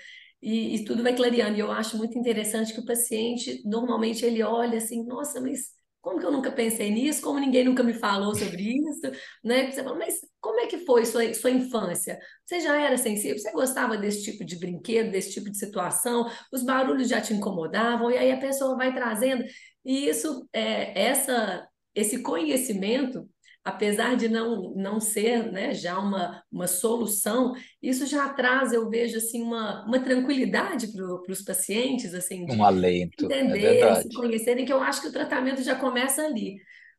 [0.41, 1.58] e, e tudo vai clareando.
[1.58, 6.19] E eu acho muito interessante que o paciente, normalmente, ele olha assim, nossa, mas como
[6.19, 7.21] que eu nunca pensei nisso?
[7.21, 9.12] Como ninguém nunca me falou sobre isso?
[9.43, 9.69] Né?
[9.71, 12.17] Você fala, mas como é que foi sua, sua infância?
[12.45, 13.38] Você já era sensível?
[13.38, 16.30] Você gostava desse tipo de brinquedo, desse tipo de situação?
[16.54, 18.10] Os barulhos já te incomodavam?
[18.12, 19.43] E aí a pessoa vai trazendo.
[19.86, 23.28] E isso, é, essa, esse conhecimento
[23.69, 29.17] apesar de não, não ser né, já uma, uma solução, isso já traz, eu vejo,
[29.17, 34.15] assim, uma, uma tranquilidade para os pacientes, assim, de Um alento, é entenderem, se verdade.
[34.15, 36.55] conhecerem, que eu acho que o tratamento já começa ali.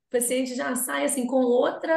[0.08, 1.94] O paciente já sai, assim, com outra,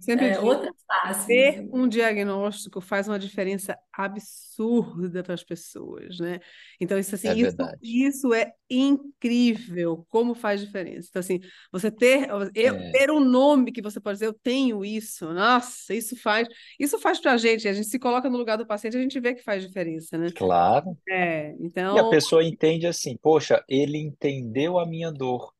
[0.00, 1.26] sempre é, digo, outra face.
[1.26, 6.40] ter um diagnóstico faz uma diferença absurda para as pessoas, né?
[6.80, 11.08] Então, isso assim, É isso, isso é incrível, como faz diferença.
[11.10, 12.90] Então, assim, você ter, eu, É.
[12.90, 17.20] ter um nome que você pode dizer, eu tenho isso, nossa, isso faz, isso faz
[17.20, 19.42] para a gente, a gente se coloca no lugar do paciente, a gente vê que
[19.42, 20.28] faz diferença, né?
[20.34, 20.96] Claro.
[21.08, 21.54] É,
[21.92, 25.52] E a então, pessoa entende assim, poxa, ele entendeu a minha dor.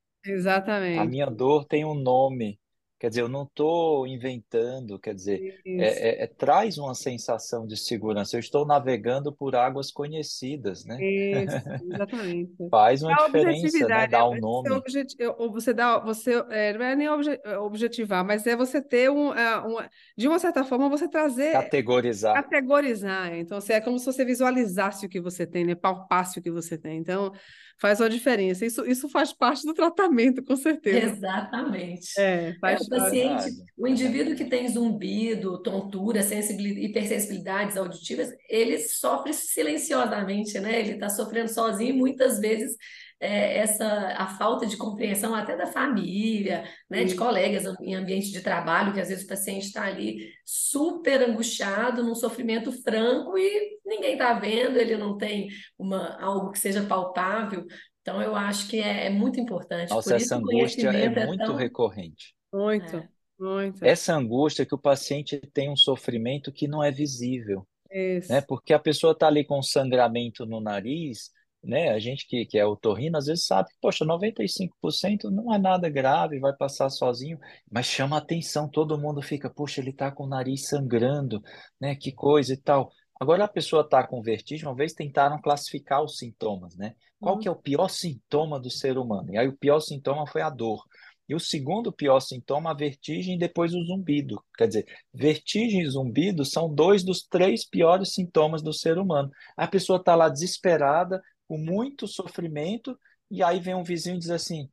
[0.94, 1.07] A exatamente.
[1.07, 2.61] minha dor tem um nome.
[2.99, 7.77] Quer dizer, eu não estou inventando, quer dizer, é, é, é, traz uma sensação de
[7.77, 8.35] segurança.
[8.35, 10.99] Eu estou navegando por águas conhecidas, né?
[11.01, 11.57] Isso,
[11.95, 12.53] exatamente.
[12.69, 14.09] Faz uma diferença, né?
[14.09, 14.71] Dar um é nome.
[14.71, 15.17] Objeti
[15.53, 19.89] você dá, você é, não é nem obje objetivar, mas é você ter um, uma,
[20.17, 21.53] de uma certa forma, você trazer.
[21.53, 22.35] Categorizar.
[22.35, 23.33] Categorizar.
[23.37, 25.77] Então, assim, é como se você visualizasse o que você tem, né?
[25.77, 26.99] Palpasse o que você tem.
[26.99, 27.33] Então,
[27.79, 28.67] faz uma diferença.
[28.67, 31.12] Isso, isso faz parte do tratamento, com certeza.
[31.12, 32.19] Exatamente.
[32.19, 39.33] É, faz é, o paciente, o indivíduo que tem zumbido, tontura, hipersensibilidades auditivas, ele sofre
[39.33, 40.81] silenciosamente, né?
[40.81, 42.77] Ele está sofrendo sozinho e muitas vezes
[43.20, 48.40] é, essa a falta de compreensão até da família, né, de colegas em ambiente de
[48.40, 54.12] trabalho, que às vezes o paciente está ali super angustiado, num sofrimento franco e ninguém
[54.12, 57.66] está vendo, ele não tem uma, algo que seja palpável.
[58.00, 59.90] Então, eu acho que é, é muito importante.
[59.90, 61.57] Nossa, essa angústia é, é muito tão...
[61.57, 62.35] recorrente.
[62.52, 63.09] Muito, é.
[63.38, 63.85] muito.
[63.85, 67.66] Essa angústia que o paciente tem um sofrimento que não é visível.
[67.90, 68.33] Isso.
[68.33, 68.40] Né?
[68.40, 71.31] Porque a pessoa está ali com sangramento no nariz,
[71.62, 71.90] né?
[71.90, 76.38] A gente que, que é otorrino às vezes sabe, poxa, 95% não é nada grave,
[76.38, 77.38] vai passar sozinho,
[77.71, 81.42] mas chama atenção, todo mundo fica, poxa, ele está com o nariz sangrando,
[81.81, 81.94] né?
[81.94, 82.90] Que coisa e tal.
[83.21, 86.94] Agora a pessoa está com vertigem, uma vez tentaram classificar os sintomas, né?
[87.21, 87.40] Qual uhum.
[87.40, 89.33] que é o pior sintoma do ser humano?
[89.33, 90.85] E aí o pior sintoma foi a dor.
[91.29, 94.42] E o segundo pior sintoma, a vertigem e depois o zumbido.
[94.57, 99.31] Quer dizer, vertigem e zumbido são dois dos três piores sintomas do ser humano.
[99.55, 102.99] A pessoa está lá desesperada, com muito sofrimento,
[103.31, 104.69] e aí vem um vizinho e diz assim: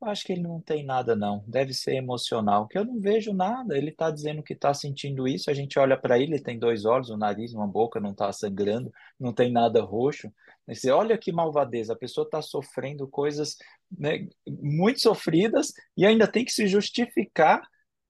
[0.00, 3.32] Eu acho que ele não tem nada, não, deve ser emocional, que eu não vejo
[3.32, 3.76] nada.
[3.76, 6.84] Ele está dizendo que está sentindo isso, a gente olha para ele, ele tem dois
[6.84, 10.32] olhos, um nariz, uma boca, não está sangrando, não tem nada roxo.
[10.66, 13.56] Você olha que malvadeza, a pessoa está sofrendo coisas
[13.90, 17.62] né, muito sofridas e ainda tem que se justificar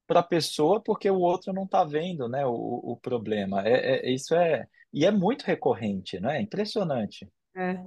[0.07, 3.66] para a pessoa porque o outro não está vendo né, o, o problema.
[3.66, 4.66] É, é, isso é.
[4.92, 6.40] E é muito recorrente, não é?
[6.40, 7.29] Impressionante.
[7.56, 7.78] É.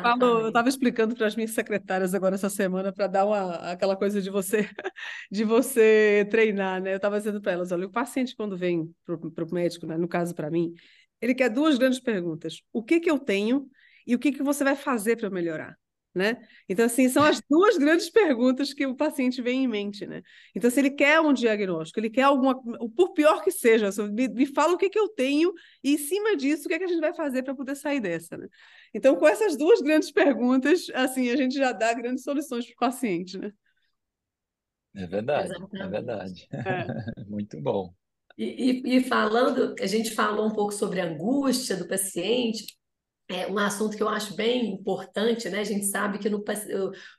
[0.00, 3.94] Falo, eu estava explicando para as minhas secretárias agora essa semana para dar uma, aquela
[3.94, 4.68] coisa de você
[5.30, 6.92] de você treinar, né?
[6.94, 10.08] Eu estava dizendo para elas, olha, o paciente quando vem para o médico, né, no
[10.08, 10.72] caso para mim,
[11.20, 13.68] ele quer duas grandes perguntas: o que que eu tenho
[14.06, 15.76] e o que que você vai fazer para melhorar?
[16.14, 16.36] Né?
[16.68, 20.22] Então, assim, são as duas grandes perguntas que o paciente vem em mente, né?
[20.54, 22.60] Então, se ele quer um diagnóstico, ele quer alguma,
[22.94, 26.36] por pior que seja, me, me fala o que, que eu tenho e, em cima
[26.36, 28.46] disso, o que, é que a gente vai fazer para poder sair dessa, né?
[28.92, 32.90] Então, com essas duas grandes perguntas, assim, a gente já dá grandes soluções para o
[32.90, 33.50] paciente, né?
[34.94, 35.82] É verdade, é Exatamente.
[35.82, 36.48] é verdade.
[36.52, 37.24] É.
[37.26, 37.94] Muito bom.
[38.36, 42.66] E, e, e falando, a gente falou um pouco sobre a angústia do paciente,
[43.34, 45.60] é um assunto que eu acho bem importante, né?
[45.60, 46.42] A gente sabe que no,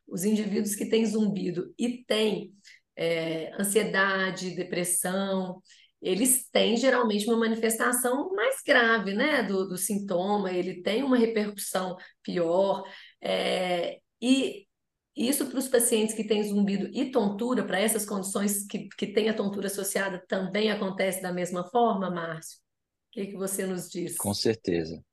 [0.08, 2.54] os indivíduos que têm zumbido e têm
[2.95, 5.62] é, ansiedade, depressão,
[6.02, 11.95] eles têm geralmente uma manifestação mais grave, né, do, do sintoma, ele tem uma repercussão
[12.21, 12.84] pior,
[13.21, 14.67] é, e
[15.15, 19.30] isso para os pacientes que têm zumbido e tontura, para essas condições que, que têm
[19.30, 22.58] a tontura associada, também acontece da mesma forma, Márcio?
[22.58, 24.17] O que, que você nos diz?
[24.17, 25.04] Com certeza.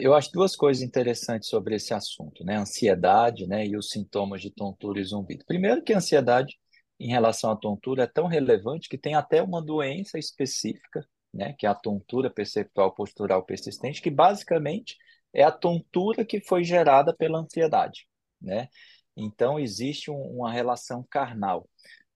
[0.00, 2.56] Eu acho duas coisas interessantes sobre esse assunto, né?
[2.56, 5.44] Ansiedade, né, e os sintomas de tontura e zumbido.
[5.46, 6.58] Primeiro que a ansiedade
[6.98, 11.66] em relação à tontura é tão relevante que tem até uma doença específica, né, que
[11.66, 14.96] é a tontura perceptual postural persistente, que basicamente
[15.32, 18.08] é a tontura que foi gerada pela ansiedade,
[18.40, 18.68] né?
[19.16, 21.68] Então existe um, uma relação carnal.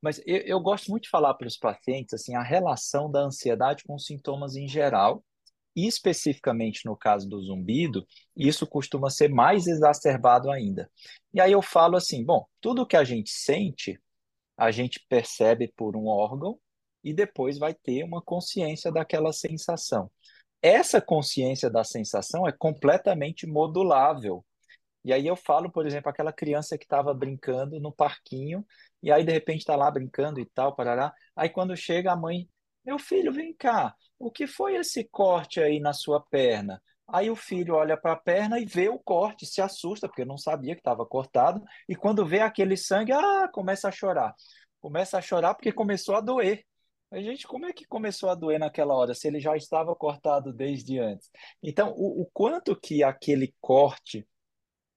[0.03, 3.85] Mas eu, eu gosto muito de falar para os pacientes assim a relação da ansiedade
[3.85, 5.23] com sintomas em geral
[5.75, 8.07] e especificamente no caso do zumbido,
[8.37, 10.91] isso costuma ser mais exacerbado ainda.
[11.33, 14.01] E aí eu falo assim: bom, tudo que a gente sente,
[14.57, 16.59] a gente percebe por um órgão
[17.03, 20.11] e depois vai ter uma consciência daquela sensação.
[20.63, 24.45] Essa consciência da sensação é completamente modulável.
[25.03, 28.67] E aí eu falo, por exemplo, aquela criança que estava brincando no parquinho,
[29.03, 31.15] e aí de repente está lá brincando e tal, parará.
[31.35, 32.47] Aí quando chega a mãe,
[32.85, 36.81] meu filho, vem cá, o que foi esse corte aí na sua perna?
[37.09, 40.39] Aí o filho olha para a perna e vê o corte, se assusta, porque não
[40.39, 44.35] sabia que estava cortado, e quando vê aquele sangue, ah, começa a chorar.
[44.79, 46.65] Começa a chorar porque começou a doer.
[47.11, 50.53] A gente, como é que começou a doer naquela hora, se ele já estava cortado
[50.53, 51.29] desde antes?
[51.63, 54.25] Então, o, o quanto que aquele corte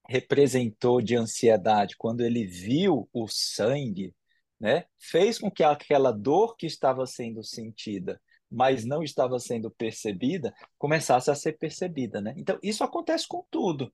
[0.07, 4.13] representou de ansiedade quando ele viu o sangue,
[4.59, 8.21] né, fez com que aquela dor que estava sendo sentida,
[8.53, 12.33] mas não estava sendo percebida, começasse a ser percebida, né?
[12.37, 13.91] Então, isso acontece com tudo.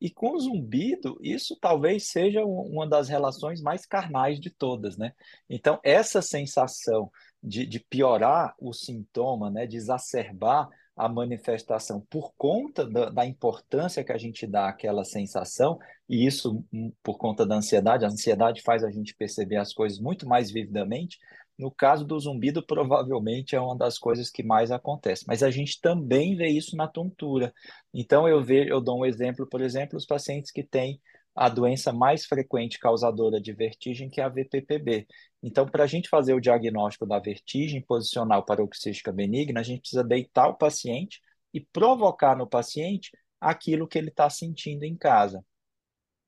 [0.00, 5.12] E com o zumbido, isso talvez seja uma das relações mais carnais de todas, né?
[5.50, 7.10] Então, essa sensação
[7.42, 14.02] de, de piorar o sintoma, né, de exacerbar a manifestação por conta da, da, importância
[14.02, 18.62] que a gente dá àquela sensação, e isso hum, por conta da ansiedade, a ansiedade
[18.62, 21.18] faz a gente perceber as coisas muito mais vividamente.
[21.58, 25.80] No caso do zumbido, provavelmente é uma das coisas que mais acontece, mas a gente
[25.80, 27.52] também vê isso na tontura.
[27.92, 31.00] Então eu vejo, eu dou um exemplo, por exemplo, os pacientes que têm
[31.34, 35.06] a doença mais frequente causadora de vertigem, que é a VPPB.
[35.40, 40.02] Então, para a gente fazer o diagnóstico da vertigem posicional paroxística benigna, a gente precisa
[40.02, 41.20] deitar o paciente
[41.54, 45.44] e provocar no paciente aquilo que ele está sentindo em casa.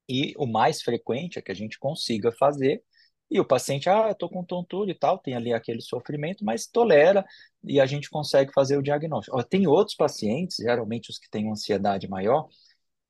[0.09, 2.83] E o mais frequente é que a gente consiga fazer,
[3.31, 7.25] e o paciente, ah, estou com tontura e tal, tem ali aquele sofrimento, mas tolera
[7.63, 9.43] e a gente consegue fazer o diagnóstico.
[9.45, 12.49] Tem outros pacientes, geralmente os que têm ansiedade maior,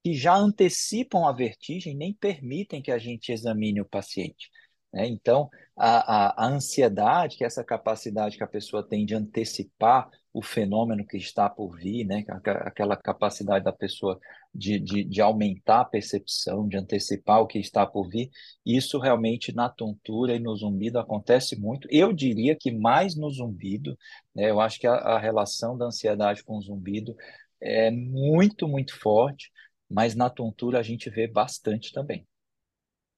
[0.04, 4.50] que já antecipam a vertigem, nem permitem que a gente examine o paciente.
[4.92, 5.06] Né?
[5.08, 10.10] Então, a, a, a, ansiedade, que é essa capacidade que a pessoa tem de antecipar
[10.32, 12.24] o fenômeno que está por vir, né?
[12.44, 14.18] aquela capacidade da pessoa
[14.54, 18.30] de, de, de aumentar a percepção, de antecipar o que está por vir,
[18.64, 21.88] isso realmente na tontura e no zumbido acontece muito.
[21.90, 23.96] Eu diria que mais no zumbido,
[24.34, 24.50] né?
[24.50, 27.16] eu acho que a, a relação da ansiedade com o zumbido
[27.60, 29.50] é muito, muito forte,
[29.88, 32.26] mas na tontura a gente vê bastante também.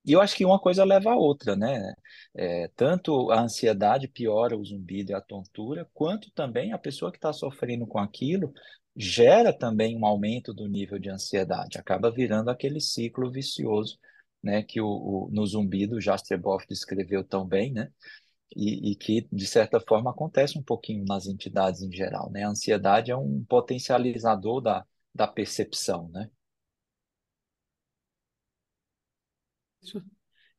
[0.05, 1.95] E eu acho que uma coisa leva a outra, né?
[2.35, 7.19] É, tanto a ansiedade piora o zumbido e a tontura, quanto também a pessoa que
[7.19, 8.53] está sofrendo com aquilo
[8.97, 13.99] gera também um aumento do nível de ansiedade, acaba virando aquele ciclo vicioso,
[14.43, 14.63] né?
[14.63, 17.91] Que o, o no zumbido o Jastreboff descreveu tão bem, né?
[18.55, 22.45] E, e, que, de certa forma, acontece um pouquinho nas entidades em geral, né?
[22.45, 24.85] A ansiedade é um potencializador da,
[25.15, 26.31] da percepção, né?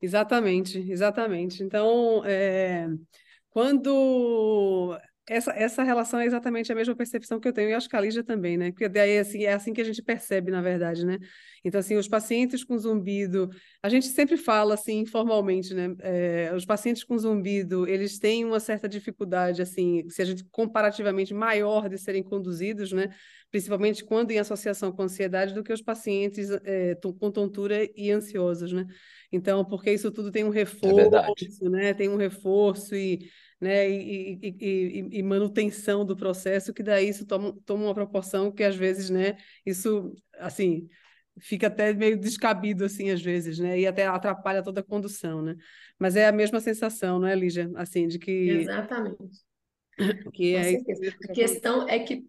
[0.01, 1.63] Exatamente, exatamente.
[1.63, 2.87] Então, é,
[3.49, 7.95] quando essa, essa relação é exatamente a mesma percepção que eu tenho, e acho que
[7.95, 8.71] a Lígia também, né?
[8.71, 11.17] Porque daí assim, é assim que a gente percebe, na verdade, né?
[11.63, 13.49] Então, assim, os pacientes com zumbido,
[13.81, 15.95] a gente sempre fala assim informalmente, né?
[15.99, 21.33] É, os pacientes com zumbido, eles têm uma certa dificuldade, assim, se a gente comparativamente
[21.33, 23.09] maior de serem conduzidos, né?
[23.49, 28.73] Principalmente quando em associação com ansiedade, do que os pacientes é, com tontura e ansiosos,
[28.73, 28.85] né?
[29.31, 31.93] Então, porque isso tudo tem um é reforço, é né?
[31.93, 33.19] Tem um reforço e
[33.63, 38.51] né, e, e, e, e, manutenção do processo, que daí isso toma, toma uma proporção
[38.51, 40.87] que às vezes, né, isso, assim,
[41.39, 45.55] fica até meio descabido, assim, às vezes, né, e até atrapalha toda a condução, né,
[45.97, 48.31] mas é a mesma sensação, não é, Lígia, assim, de que...
[48.31, 49.17] Exatamente.
[50.33, 50.75] Que é...
[51.29, 52.25] A questão é que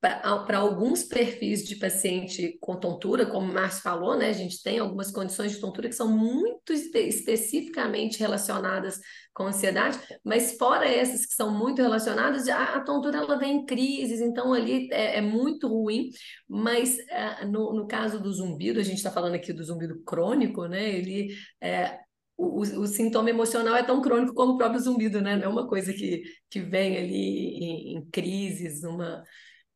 [0.00, 4.78] para alguns perfis de paciente com tontura, como o Márcio falou, né, a gente tem
[4.78, 8.98] algumas condições de tontura que são muito espe especificamente relacionadas
[9.34, 13.66] com ansiedade, mas fora essas que são muito relacionadas, a, a tontura ela vem em
[13.66, 16.08] crises, então ali é, é muito ruim,
[16.48, 20.66] mas é, no, no caso do zumbido, a gente está falando aqui do zumbido crônico,
[20.66, 21.28] né, ele
[21.60, 21.98] é,
[22.38, 25.36] o, o, sintoma emocional é tão crônico como o próprio zumbido, né?
[25.36, 29.22] Não é uma coisa que, que vem ali em, em crises, numa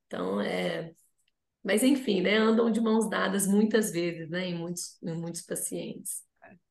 [0.06, 0.94] então, é...
[1.64, 2.36] Mas, enfim, né?
[2.38, 4.46] Andam de mãos dadas muitas vezes, né?
[4.48, 6.22] Em muitos, em muitos pacientes.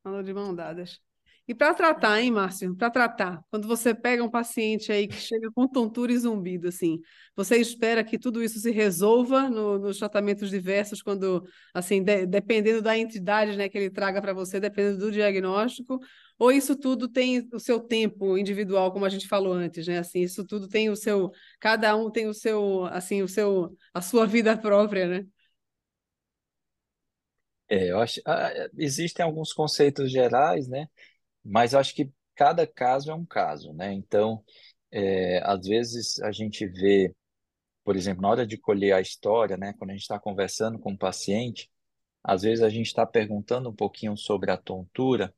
[0.05, 0.99] Andam de mãos dadas.
[1.45, 2.73] E para tratar, hein, Márcio?
[2.75, 7.01] Para tratar, quando você pega um paciente aí que chega com tontura e zumbido, assim,
[7.35, 12.81] você espera que tudo isso se resolva no, nos tratamentos diversos, quando, assim, de, dependendo
[12.81, 15.99] da entidade, né, que ele traga para você, dependendo do diagnóstico,
[16.39, 19.99] ou isso tudo tem o seu tempo individual, como a gente falou antes, né?
[19.99, 21.29] Assim, isso tudo tem o seu,
[21.59, 25.25] cada um tem o seu, assim, o seu, a sua vida própria, né?
[27.69, 30.87] É, eu acho, ah, existem alguns conceitos gerais, né?
[31.43, 33.93] Mas eu acho que cada caso é um caso, né?
[33.93, 34.43] Então,
[34.91, 37.13] é, às vezes a gente vê,
[37.83, 39.73] por exemplo, na hora de colher a história, né?
[39.77, 41.69] Quando a gente está conversando com o paciente,
[42.23, 45.33] às vezes a gente está perguntando um pouquinho sobre a tontura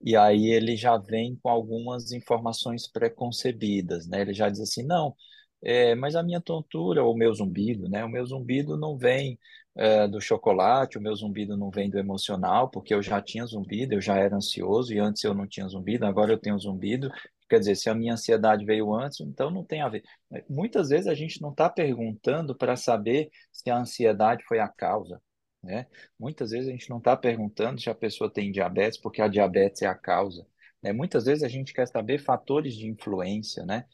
[0.00, 4.20] e aí ele já vem com algumas informações preconcebidas, né?
[4.22, 5.16] Ele já diz assim, não,
[5.62, 8.04] é, mas a minha tontura, ou o meu zumbido, né?
[8.04, 9.38] O meu zumbido não vem
[9.76, 13.94] é, do chocolate, o meu zumbido não vem do emocional, porque eu já tinha zumbido,
[13.94, 17.10] eu já era ansioso e antes eu não tinha zumbido, agora eu tenho zumbido.
[17.48, 20.02] Quer dizer, se a minha ansiedade veio antes, então não tem a ver.
[20.48, 25.20] Muitas vezes a gente não está perguntando para saber se a ansiedade foi a causa.
[25.62, 25.86] Né?
[26.18, 29.82] Muitas vezes a gente não está perguntando se a pessoa tem diabetes, porque a diabetes
[29.82, 30.46] é a causa.
[30.82, 30.92] Né?
[30.92, 33.64] Muitas vezes a gente quer saber fatores de influência.
[33.64, 33.84] Né?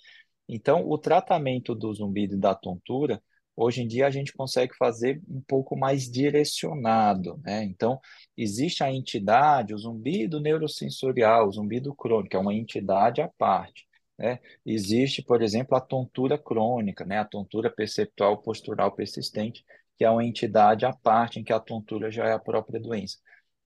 [0.48, 3.22] Então, o tratamento do zumbido e da tontura
[3.54, 7.62] Hoje em dia a gente consegue fazer um pouco mais direcionado, né?
[7.64, 8.00] Então,
[8.36, 13.86] existe a entidade, o zumbido neurosensorial, o zumbido crônico, é uma entidade à parte.
[14.18, 14.38] Né?
[14.64, 17.18] Existe, por exemplo, a tontura crônica, né?
[17.18, 19.64] a tontura perceptual postural persistente,
[19.98, 23.18] que é uma entidade à parte, em que a tontura já é a própria doença.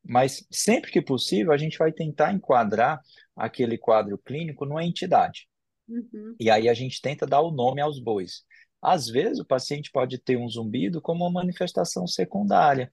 [0.03, 3.01] Mas sempre que possível, a gente vai tentar enquadrar
[3.37, 5.49] aquele quadro clínico numa entidade.
[5.89, 6.34] Uhum.
[6.41, 8.45] E aí a gente tenta dar o nome aos bois.
[8.89, 12.93] Às vezes, o paciente pode ter um zumbido como uma manifestação secundária.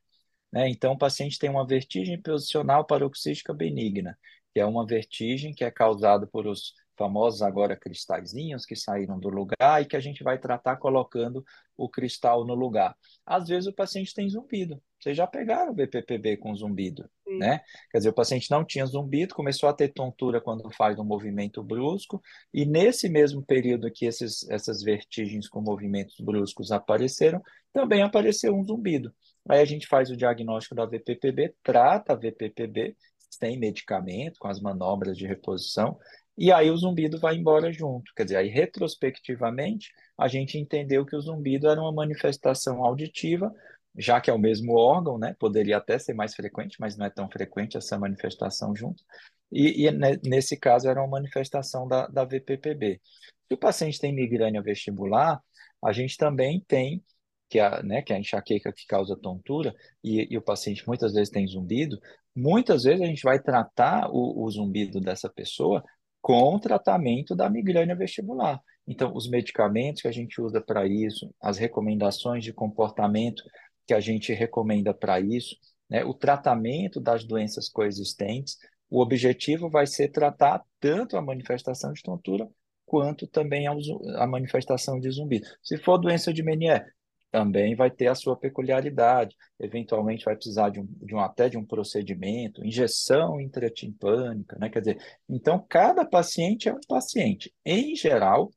[0.52, 0.68] Né?
[0.70, 4.18] Então, o paciente tem uma vertigem posicional paroxística benigna,
[4.52, 9.30] que é uma vertigem que é causada por os famosos agora cristalzinhos que saíram do
[9.30, 11.44] lugar e que a gente vai tratar colocando
[11.76, 12.96] o cristal no lugar.
[13.26, 14.82] Às vezes o paciente tem zumbido.
[15.00, 17.38] Vocês já pegaram o BPPB com zumbido, Sim.
[17.38, 17.62] né?
[17.92, 21.62] Quer dizer, o paciente não tinha zumbido, começou a ter tontura quando faz um movimento
[21.62, 22.22] brusco
[22.54, 27.42] e nesse mesmo período que esses, essas vertigens com movimentos bruscos apareceram,
[27.74, 29.14] também apareceu um zumbido.
[29.50, 32.96] Aí a gente faz o diagnóstico da VPPB, trata a VPPB
[33.30, 35.98] sem medicamento, com as manobras de reposição,
[36.38, 38.12] e aí o zumbido vai embora junto.
[38.16, 43.54] Quer dizer, aí retrospectivamente a gente entendeu que o zumbido era uma manifestação auditiva,
[43.96, 45.36] já que é o mesmo órgão, né?
[45.40, 49.04] Poderia até ser mais frequente, mas não é tão frequente essa manifestação junto.
[49.52, 49.92] E, e
[50.28, 53.00] nesse caso era uma manifestação da, da VPPB.
[53.48, 55.40] Se o paciente tem migrânia vestibular,
[55.84, 57.04] a gente também tem
[57.50, 61.30] que a, né, que a enxaqueca que causa tontura, e, e, o paciente muitas vezes
[61.30, 62.00] tem zumbido,
[62.36, 65.84] muitas vezes a gente vai tratar o, o zumbido dessa pessoa
[66.24, 68.58] com o tratamento da migrânia vestibular.
[68.88, 73.44] Então, os medicamentos que a gente usa para isso, as recomendações de comportamento
[73.86, 75.58] que a gente recomenda para isso,
[75.90, 78.58] né, o tratamento das doenças coexistentes,
[78.90, 82.50] o objetivo vai ser tratar tanto a manifestação de tontura
[82.86, 83.74] quanto também a,
[84.16, 85.46] a manifestação de zumbido.
[85.62, 86.88] Se for doença de Menier,
[87.34, 89.36] também vai ter a sua peculiaridade.
[89.60, 94.70] Eventualmente vai precisar de um, de um até de um procedimento, injeção intratimpânica, né?
[94.70, 97.52] Quer dizer, então cada paciente é um paciente.
[97.66, 98.52] Em geral,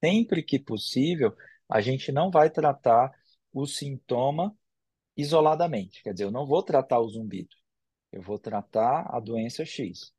[0.00, 1.34] sempre que possível,
[1.68, 3.10] a gente não vai tratar
[3.52, 4.56] o sintoma
[5.16, 6.04] isoladamente.
[6.04, 7.56] Quer dizer, eu não vou tratar o zumbido,
[8.12, 10.12] eu vou tratar a doença X,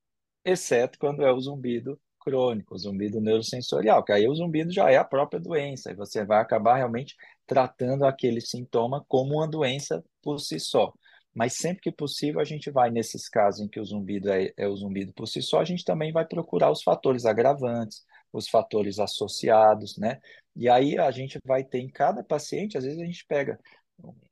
[0.44, 4.98] exceto quando é o zumbido crônico, o zumbido neurosensorial, que aí o zumbido já é
[4.98, 7.16] a própria doença, e você vai acabar realmente
[7.48, 10.94] tratando aquele sintoma como uma doença por si só.
[11.34, 14.68] Mas sempre que possível, a gente vai, nesses casos em que o zumbido é, é
[14.68, 19.00] o zumbido por si só, a gente também vai procurar os fatores agravantes, os fatores
[19.00, 20.20] associados, né?
[20.56, 23.60] E aí a gente vai ter em cada paciente, às vezes a gente pega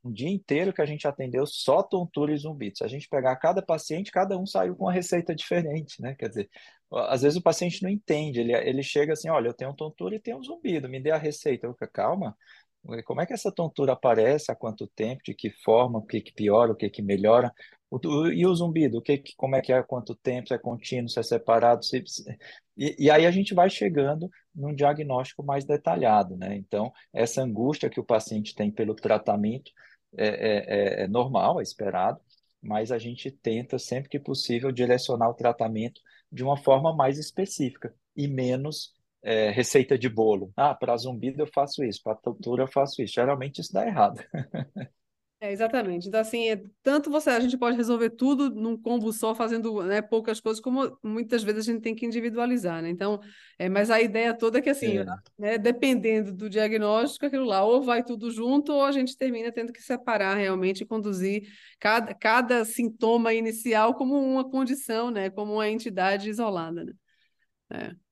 [0.03, 2.78] um dia inteiro que a gente atendeu só tontura e zumbido.
[2.78, 6.16] Se a gente pegar cada paciente, cada um saiu com uma receita diferente, né?
[6.16, 6.49] Quer dizer,
[6.91, 10.20] às vezes o paciente não entende, ele, ele chega assim, olha, eu tenho tontura e
[10.20, 11.68] tenho zumbido, me dê a receita.
[11.68, 12.38] Eu, calma,
[13.03, 16.33] como é que essa tontura aparece, há quanto tempo, de que forma, o que, que
[16.33, 17.51] piora, o que, que melhora?
[17.89, 20.57] O, e o zumbido, o que, como é que é, há quanto tempo, se é
[20.57, 22.03] contínuo, se é separado, se,
[22.77, 26.55] e, e, aí a gente vai chegando num diagnóstico mais detalhado, né?
[26.55, 29.71] Então, essa angústia que o paciente tem pelo tratamento
[30.17, 32.19] é, é, é, é normal, é esperado,
[32.61, 37.93] mas a gente tenta, sempre que possível, direcionar o tratamento de uma forma mais específica
[38.15, 38.93] e menos
[39.26, 40.53] é, receita de bolo.
[40.55, 43.15] Ah, para zumbido eu faço isso, para tortura eu faço isso.
[43.15, 44.23] Geralmente isso dá errado.
[45.41, 46.07] É, exatamente.
[46.07, 50.01] Então, assim, é, tanto você, a gente pode resolver tudo num combo só, fazendo né,
[50.01, 52.89] poucas coisas, como muitas vezes a gente tem que individualizar, né?
[52.89, 53.19] Então,
[53.59, 55.05] é, mas a ideia toda é que, assim, é.
[55.38, 59.73] Né, dependendo do diagnóstico, aquilo lá, ou vai tudo junto, ou a gente termina tendo
[59.73, 61.43] que separar realmente e conduzir
[61.80, 65.30] cada, cada sintoma inicial como uma condição, né?
[65.30, 66.93] Como uma entidade isolada, né?
[67.71, 68.05] É.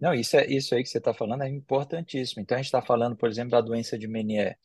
[0.00, 2.40] Não, isso, é, isso aí que você está falando é importantíssimo.
[2.40, 4.56] Então, a gente está falando, por exemplo, da doença de Menier.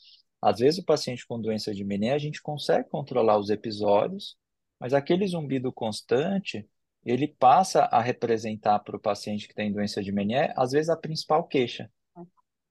[0.42, 4.38] Às vezes, o paciente com doença de Menier, a gente consegue controlar os episódios,
[4.80, 6.68] mas aquele zumbido constante,
[7.04, 10.98] ele passa a representar para o paciente que tem doença de Menier, às vezes, a
[10.98, 11.90] principal queixa.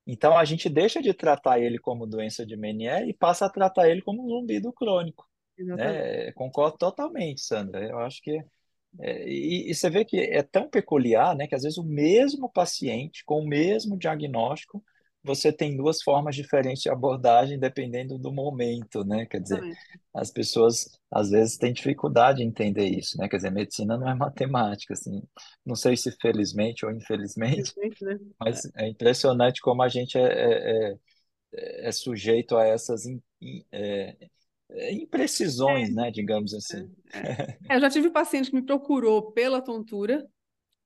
[0.06, 3.88] Então, a gente deixa de tratar ele como doença de Menier e passa a tratar
[3.88, 5.28] ele como um zumbido crônico.
[5.58, 6.32] Né?
[6.32, 7.84] Concordo totalmente, Sandra.
[7.84, 8.44] Eu acho que
[9.01, 12.49] é, e, e, você vê que é tão peculiar, né, que às vezes o mesmo
[12.51, 14.82] paciente, com o mesmo diagnóstico,
[15.24, 19.24] você tem duas formas diferentes de abordagem dependendo do momento, né?
[19.26, 19.62] Quer dizer,
[20.12, 23.28] as pessoas às vezes têm dificuldade em entender isso, né?
[23.28, 25.22] Quer dizer, medicina não é matemática, assim.
[25.64, 27.72] Não sei se felizmente ou infelizmente,
[28.03, 28.18] né?
[28.38, 30.97] mas é impressionante como a gente é, é,
[31.55, 33.16] é, é sujeito a essas é,
[33.70, 34.16] é,
[34.92, 35.92] imprecisões, é.
[35.92, 36.90] né, digamos assim.
[37.12, 37.18] É,
[37.72, 37.76] é.
[37.76, 40.26] eu já tive paciente que me procurou pela tontura,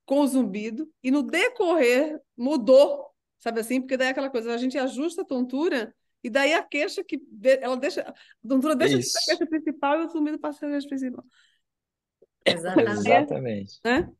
[0.05, 3.07] com zumbido, e no decorrer mudou
[3.39, 3.79] sabe assim?
[3.79, 7.21] Porque daí é aquela coisa, a gente ajusta a tontura e daí a queixa que
[7.61, 9.13] ela deixa, a tontura deixa Isso.
[9.13, 11.25] de ser a queixa principal e o zumbido passa a ser a queixa principal.
[12.45, 12.99] Exatamente.
[12.99, 13.79] Exatamente.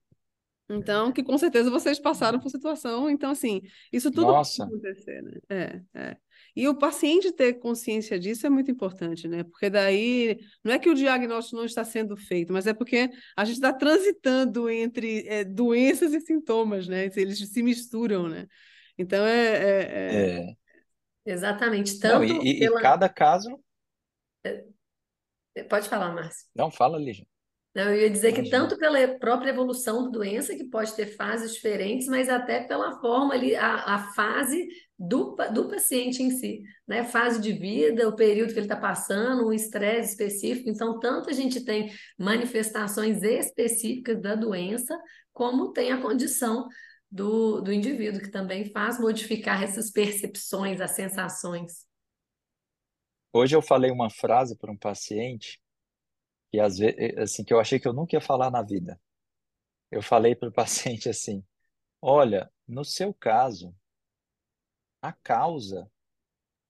[0.70, 0.80] Né?
[0.80, 4.66] Então, que com certeza vocês passaram por situação, então assim, isso tudo Nossa.
[4.66, 5.40] pode acontecer, né?
[5.48, 6.18] É, é.
[6.58, 9.44] E o paciente ter consciência disso é muito importante, né?
[9.44, 13.46] Porque daí não é que o diagnóstico não está sendo feito, mas é porque a
[13.46, 17.12] gente está transitando entre é, doenças e sintomas, né?
[17.16, 18.48] Eles se misturam, né?
[18.98, 20.40] Então é, é, é...
[20.40, 21.32] É.
[21.32, 21.94] Exatamente.
[21.94, 22.82] Não, Tanto e, e- e pela.
[22.82, 23.60] cada caso.
[25.70, 26.48] Pode falar, Márcio.
[26.56, 27.28] Não, fala, Lígia.
[27.76, 31.54] Não, eu ia dizer que tanto pela própria evolução da doença, que pode ter fases
[31.54, 34.68] diferentes, mas até pela forma ali, a, a fase
[34.98, 37.04] do, do paciente em si, né?
[37.04, 40.70] Fase de vida, o período que ele está passando, um estresse específico.
[40.70, 45.00] Então, tanto a gente tem manifestações específicas da doença,
[45.32, 46.68] como tem a condição
[47.12, 51.86] do, do indivíduo, que também faz modificar essas percepções, as sensações.
[53.32, 55.62] Hoje eu falei uma frase para um paciente
[56.50, 59.00] que às vezes, assim, que eu achei que eu nunca ia falar na vida.
[59.92, 61.44] Eu falei para o paciente assim:
[62.02, 63.76] Olha, no seu caso,
[65.02, 65.90] a causa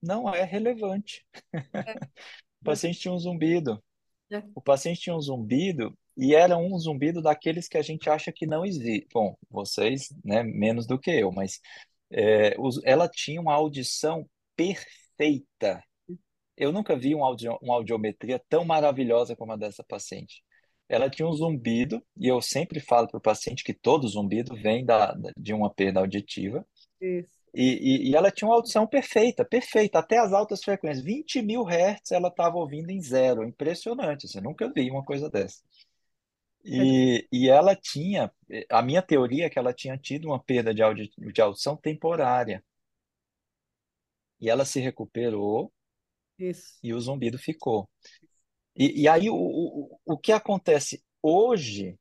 [0.02, 1.26] não é relevante.
[2.60, 3.82] O paciente tinha um zumbido.
[4.30, 4.42] É.
[4.54, 8.46] O paciente tinha um zumbido e era um zumbido daqueles que a gente acha que
[8.46, 9.06] não existe.
[9.12, 11.60] Bom, vocês, né, menos do que eu, mas
[12.10, 15.82] é, os- ela tinha uma audição perfeita.
[16.56, 20.42] Eu nunca vi uma, audio, uma audiometria tão maravilhosa como a dessa paciente.
[20.88, 24.84] Ela tinha um zumbido, e eu sempre falo para o paciente que todo zumbido vem
[24.84, 26.66] da- de uma perda auditiva.
[27.00, 27.37] Isso.
[27.54, 31.04] E, e, e ela tinha uma audição perfeita, perfeita, até as altas frequências.
[31.04, 33.44] 20 mil hertz ela estava ouvindo em zero.
[33.44, 35.62] Impressionante, você nunca vi uma coisa dessa.
[36.64, 38.30] E, e ela tinha,
[38.70, 42.62] a minha teoria é que ela tinha tido uma perda de, audi, de audição temporária.
[44.40, 45.72] E ela se recuperou
[46.38, 46.78] Isso.
[46.82, 47.88] e o zumbido ficou.
[48.76, 51.98] E, e aí o, o, o que acontece hoje,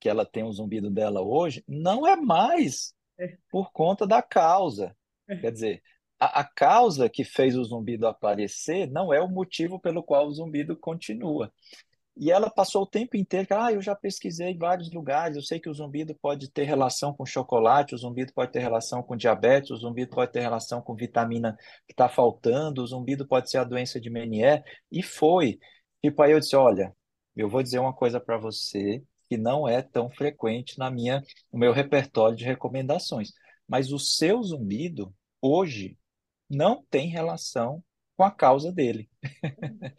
[0.00, 2.95] que ela tem o zumbido dela hoje, não é mais.
[3.50, 4.96] Por conta da causa.
[5.26, 5.82] Quer dizer,
[6.18, 10.32] a, a causa que fez o zumbido aparecer não é o motivo pelo qual o
[10.32, 11.52] zumbido continua.
[12.18, 15.60] E ela passou o tempo inteiro, ah, eu já pesquisei em vários lugares, eu sei
[15.60, 19.70] que o zumbido pode ter relação com chocolate, o zumbido pode ter relação com diabetes,
[19.70, 21.54] o zumbido pode ter relação com vitamina
[21.86, 25.58] que está faltando, o zumbido pode ser a doença de Meniere, e foi.
[26.02, 26.94] Tipo, aí eu disse, olha,
[27.36, 31.22] eu vou dizer uma coisa para você que não é tão frequente na minha,
[31.52, 33.32] no meu repertório de recomendações,
[33.68, 35.98] mas o seu zumbido, hoje,
[36.48, 37.82] não tem relação
[38.16, 39.08] com a causa dele.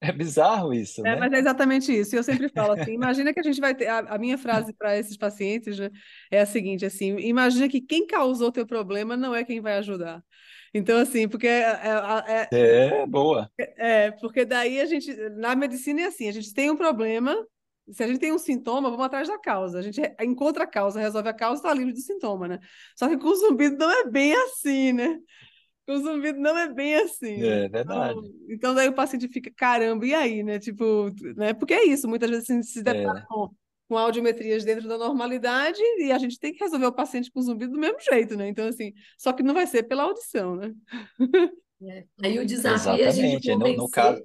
[0.00, 1.16] É bizarro isso, É, né?
[1.16, 2.16] mas é exatamente isso.
[2.16, 3.86] Eu sempre falo assim: imagina que a gente vai ter.
[3.86, 5.90] A, a minha frase para esses pacientes né,
[6.30, 10.22] é a seguinte: assim, imagina que quem causou teu problema não é quem vai ajudar.
[10.74, 13.50] Então, assim, porque é, é, é, É, boa.
[13.78, 17.34] é, porque daí a gente, na medicina é assim, a gente tem um problema,
[17.90, 19.78] se a gente tem um sintoma, vamos atrás da causa.
[19.78, 22.58] A gente encontra a causa, resolve a causa, está livre do sintoma, né?
[22.96, 25.18] Só que com o zumbido não é bem assim, né?
[25.86, 27.64] Com o zumbido não é bem assim, né?
[27.64, 28.18] É verdade.
[28.18, 30.58] Então, então daí o paciente fica, caramba, e aí, né?
[30.58, 31.54] Tipo, né?
[31.54, 33.50] Porque é isso, muitas vezes assim, se depara É, com,
[33.88, 37.72] com audiometrias dentro da normalidade e a gente tem que resolver o paciente com zumbido
[37.72, 38.48] do mesmo jeito, né?
[38.48, 40.74] Então, assim, só que não vai ser pela audição, né?
[41.82, 42.04] É.
[42.22, 43.76] Aí o desafio é a gente exatamente.
[43.76, 44.22] No, no caso,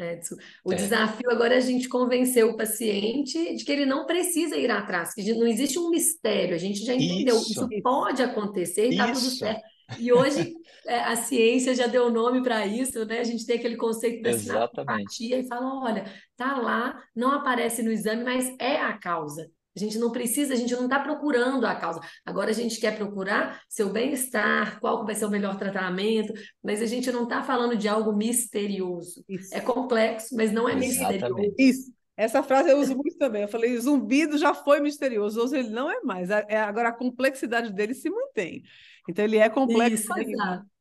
[0.00, 0.12] convencer.
[0.12, 0.44] é, desculpa.
[0.64, 4.56] o é, desafio agora é a gente convencer o paciente de que ele não precisa
[4.56, 8.86] ir atrás, que não existe um mistério, a gente já entendeu, isso isso, pode acontecer
[8.86, 9.62] e está tudo certo.
[9.98, 10.54] E hoje
[10.86, 13.20] é, a ciência já deu nome para isso, né?
[13.20, 16.04] A gente tem aquele conceito da sinaptopatia e fala, olha,
[16.36, 19.50] tá lá, não aparece no exame, mas é a causa.
[19.82, 22.00] A gente não precisa, a gente não está procurando a causa.
[22.24, 26.86] Agora a gente quer procurar seu bem-estar, qual vai ser o melhor tratamento, mas a
[26.86, 29.24] gente não está falando de algo misterioso.
[29.28, 29.54] Isso.
[29.54, 31.14] É complexo, mas não é misterioso.
[31.16, 31.54] Exatamente.
[31.58, 31.92] Isso.
[32.16, 33.42] Essa frase eu uso muito também.
[33.42, 36.28] Eu falei, zumbido já foi misterioso, hoje ele não é mais.
[36.28, 38.62] É- agora a complexidade dele se mantém.
[39.08, 40.08] Então ele é complexo Isso,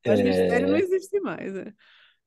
[0.05, 1.53] mas mistério não É, existe mais.
[1.53, 1.73] né?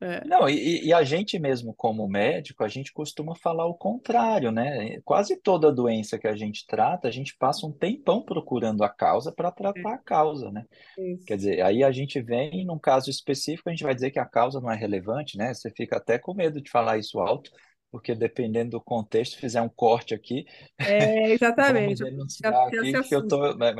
[0.02, 0.24] É.
[0.26, 5.00] Não, e, e a gente mesmo, como médico, a gente costuma falar o contrário, né?
[5.04, 9.30] Quase toda doença que a gente trata, a gente passa um tempão procurando a causa
[9.30, 10.64] para tratar a causa, né?
[10.98, 11.24] Isso.
[11.24, 14.26] Quer dizer, aí a gente vem num caso específico, a gente vai dizer que a
[14.26, 15.54] causa não é relevante, né?
[15.54, 17.52] Você fica até com medo de falar isso alto,
[17.92, 20.44] porque dependendo do contexto, fizer um corte aqui,
[20.78, 22.02] É, vamos exatamente.
[22.02, 23.56] denunciar Já, já aqui que eu tô.
[23.56, 23.76] mas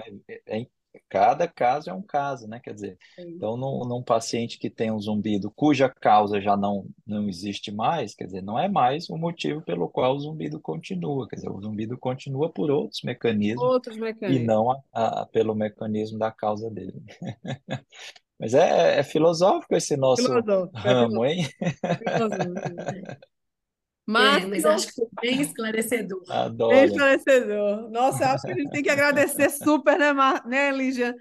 [0.46, 0.66] É,
[1.08, 2.60] cada caso é um caso, né?
[2.62, 7.28] Quer dizer, então num, num paciente que tem um zumbido cuja causa já não, não
[7.28, 11.36] existe mais, quer dizer, não é mais o motivo pelo qual o zumbido continua, quer
[11.36, 14.46] dizer, o zumbido continua por outros mecanismos Outros e mecanismos.
[14.46, 17.02] não a, a, pelo mecanismo da causa dele.
[18.38, 21.46] Mas é, é filosófico esse nosso Filosófico, é ramo, hein?
[21.98, 22.82] filosófico.
[24.14, 26.22] É, mas Márcio, acho que foi bem esclarecedor.
[26.26, 26.74] bem Adoro.
[26.74, 27.90] esclarecedor.
[27.90, 30.46] Nossa, eu acho que a gente tem que agradecer super, né, Mar...
[30.46, 31.14] né, Lígia?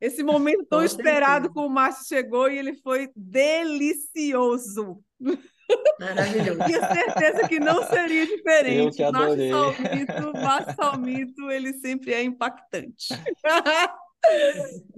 [0.00, 5.00] Esse momento tão Com esperado que o Márcio chegou e ele foi delicioso.
[5.98, 6.64] Maravilhoso.
[6.64, 8.96] Tinha certeza que não seria Eu diferente.
[8.96, 9.50] que Márcio adorei.
[9.50, 13.08] Salmito, Márcio Salmito, ele sempre é impactante.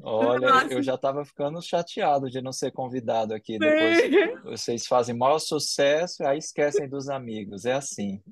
[0.02, 3.58] Olha, eu já estava ficando chateado de não ser convidado aqui.
[3.58, 4.10] Depois sim.
[4.44, 7.64] vocês fazem maior sucesso, aí esquecem dos amigos.
[7.64, 8.22] É assim.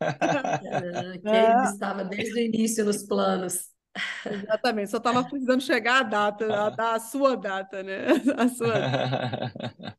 [0.00, 3.68] Ah, que ele estava desde o início nos planos.
[4.24, 8.06] Exatamente, só estava precisando chegar a data, a, a sua data, né?
[8.36, 9.97] A sua data.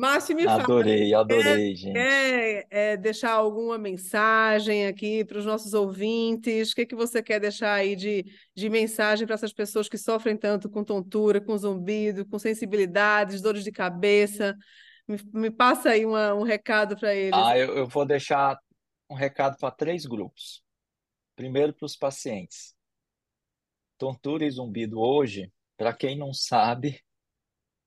[0.00, 1.92] Márcio, me fala, Adorei, adorei, gente.
[1.92, 6.72] quer é, deixar alguma mensagem aqui para os nossos ouvintes?
[6.72, 8.24] O que que você quer deixar aí de,
[8.54, 13.62] de mensagem para essas pessoas que sofrem tanto com tontura, com zumbido, com sensibilidades, dores
[13.62, 14.56] de cabeça?
[15.06, 17.36] Me, me passa aí uma- um recado para eles.
[17.36, 18.58] Ah, eu, eu vou deixar
[19.10, 20.62] um recado para três grupos.
[21.36, 22.74] Primeiro, para os pacientes.
[23.98, 27.02] Tontura e zumbido hoje, para quem não sabe,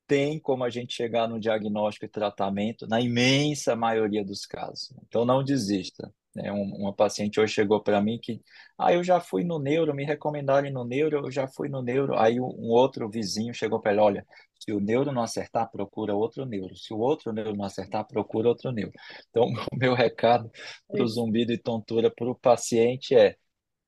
[0.08, 4.94] tem como a gente chegar no diagnóstico e tratamento na imensa maioria dos casos.
[5.08, 6.14] Então não desista.
[6.36, 6.52] né?
[6.52, 8.42] Um- uma paciente hoje chegou para mim que,
[8.78, 12.18] ah, eu já fui no neuro, me recomendaram no neuro, eu já fui no neuro.
[12.18, 14.26] Aí um um outro vizinho chegou para ele, olha,
[14.60, 16.76] se o neuro não acertar, procura outro neuro.
[16.76, 18.92] Se o outro neuro não acertar, procura outro neuro.
[19.30, 20.50] Então, o meu recado
[20.92, 23.36] para o zumbido e tontura para o paciente é,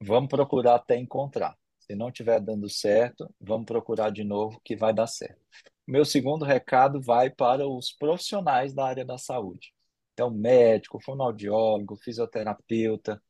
[0.02, 1.56] vamos procurar até encontrar.
[1.80, 5.40] Se não estiver dando certo, vamos procurar de novo que vai dar certo.
[5.88, 9.74] Meu segundo recado vai para os profissionais da área da saúde.
[10.14, 13.22] Então, médico, fonoaudiólogo, fisioterapeuta.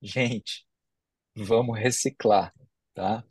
[0.00, 0.66] Gente,
[1.34, 2.52] vamos reciclar,
[2.94, 3.24] tá?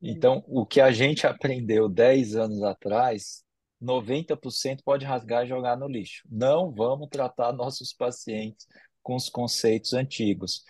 [0.00, 3.44] Então, o que a gente aprendeu 10 anos atrás,
[3.80, 6.22] 90% pode rasgar e jogar no lixo.
[6.30, 8.66] Não vamos tratar nossos pacientes
[9.02, 10.64] com os conceitos antigos.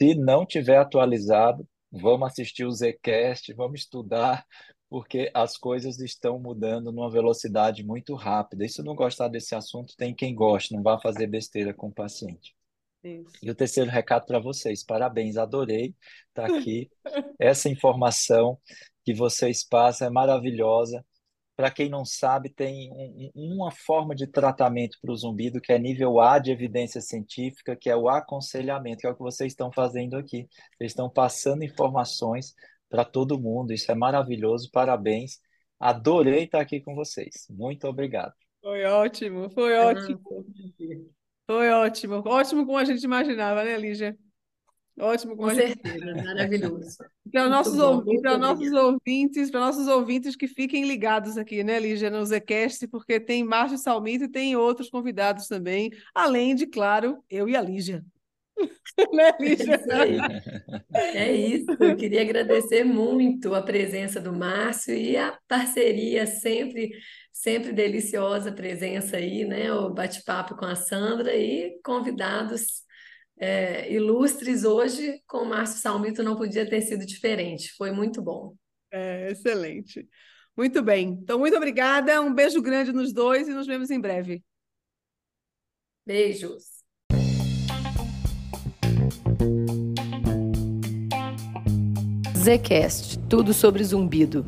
[0.00, 4.44] Se não tiver atualizado, vamos assistir o Zcast, vamos estudar,
[4.88, 8.64] porque as coisas estão mudando numa velocidade muito rápida.
[8.64, 11.92] E se não gostar desse assunto, tem quem goste, não vá fazer besteira com o
[11.92, 12.54] paciente.
[13.04, 13.32] Isso.
[13.42, 15.94] E o terceiro recado para vocês, parabéns, adorei
[16.28, 16.90] estar aqui.
[17.38, 18.58] Essa informação
[19.04, 21.04] que vocês passam é maravilhosa.
[21.54, 25.78] Para quem não sabe, tem um- uma forma de tratamento para o zumbido que é
[25.78, 29.70] nível A de evidência científica, que é o aconselhamento, que é o que vocês estão
[29.72, 30.48] fazendo aqui.
[30.78, 32.54] Vocês estão passando informações
[32.88, 33.72] para todo mundo.
[33.72, 35.40] Isso é maravilhoso, parabéns.
[35.78, 37.46] Adorei estar aqui com vocês.
[37.50, 38.32] Muito obrigado.
[38.60, 40.20] Foi ótimo, foi Ah, ótimo,
[41.46, 42.14] foi ótimo.
[42.26, 44.16] Ótimo como a gente imaginava, né, Lígia?
[45.00, 46.96] Ótimo como Com a gente certeza, maravilhoso.
[47.30, 51.62] Para nossos, bom, ou- muito para nossos ouvintes, para nossos ouvintes que fiquem ligados aqui,
[51.62, 56.66] né, Lígia, no Zcast, porque tem Márcio Salmito e tem outros convidados também, além de,
[56.66, 58.04] claro, eu e a Lígia.
[59.12, 59.76] Né, É Lígia?
[59.76, 60.28] isso aí.
[61.12, 61.76] É isso.
[61.80, 66.90] Eu queria agradecer muito a presença do Márcio e a parceria sempre,
[67.32, 69.72] sempre deliciosa presença aí, né?
[69.72, 72.82] O bate-papo com a Sandra e convidados
[73.38, 77.72] é, ilustres hoje com o Márcio Salmito não podia ter sido diferente.
[77.76, 78.54] Foi muito bom.
[78.90, 80.08] É, excelente.
[80.56, 81.10] Muito bem.
[81.22, 82.20] Então, muito obrigada.
[82.20, 84.42] Um beijo grande nos dois e nos vemos em breve.
[86.06, 86.77] Beijos.
[92.38, 94.46] Zcast, tudo sobre zumbido.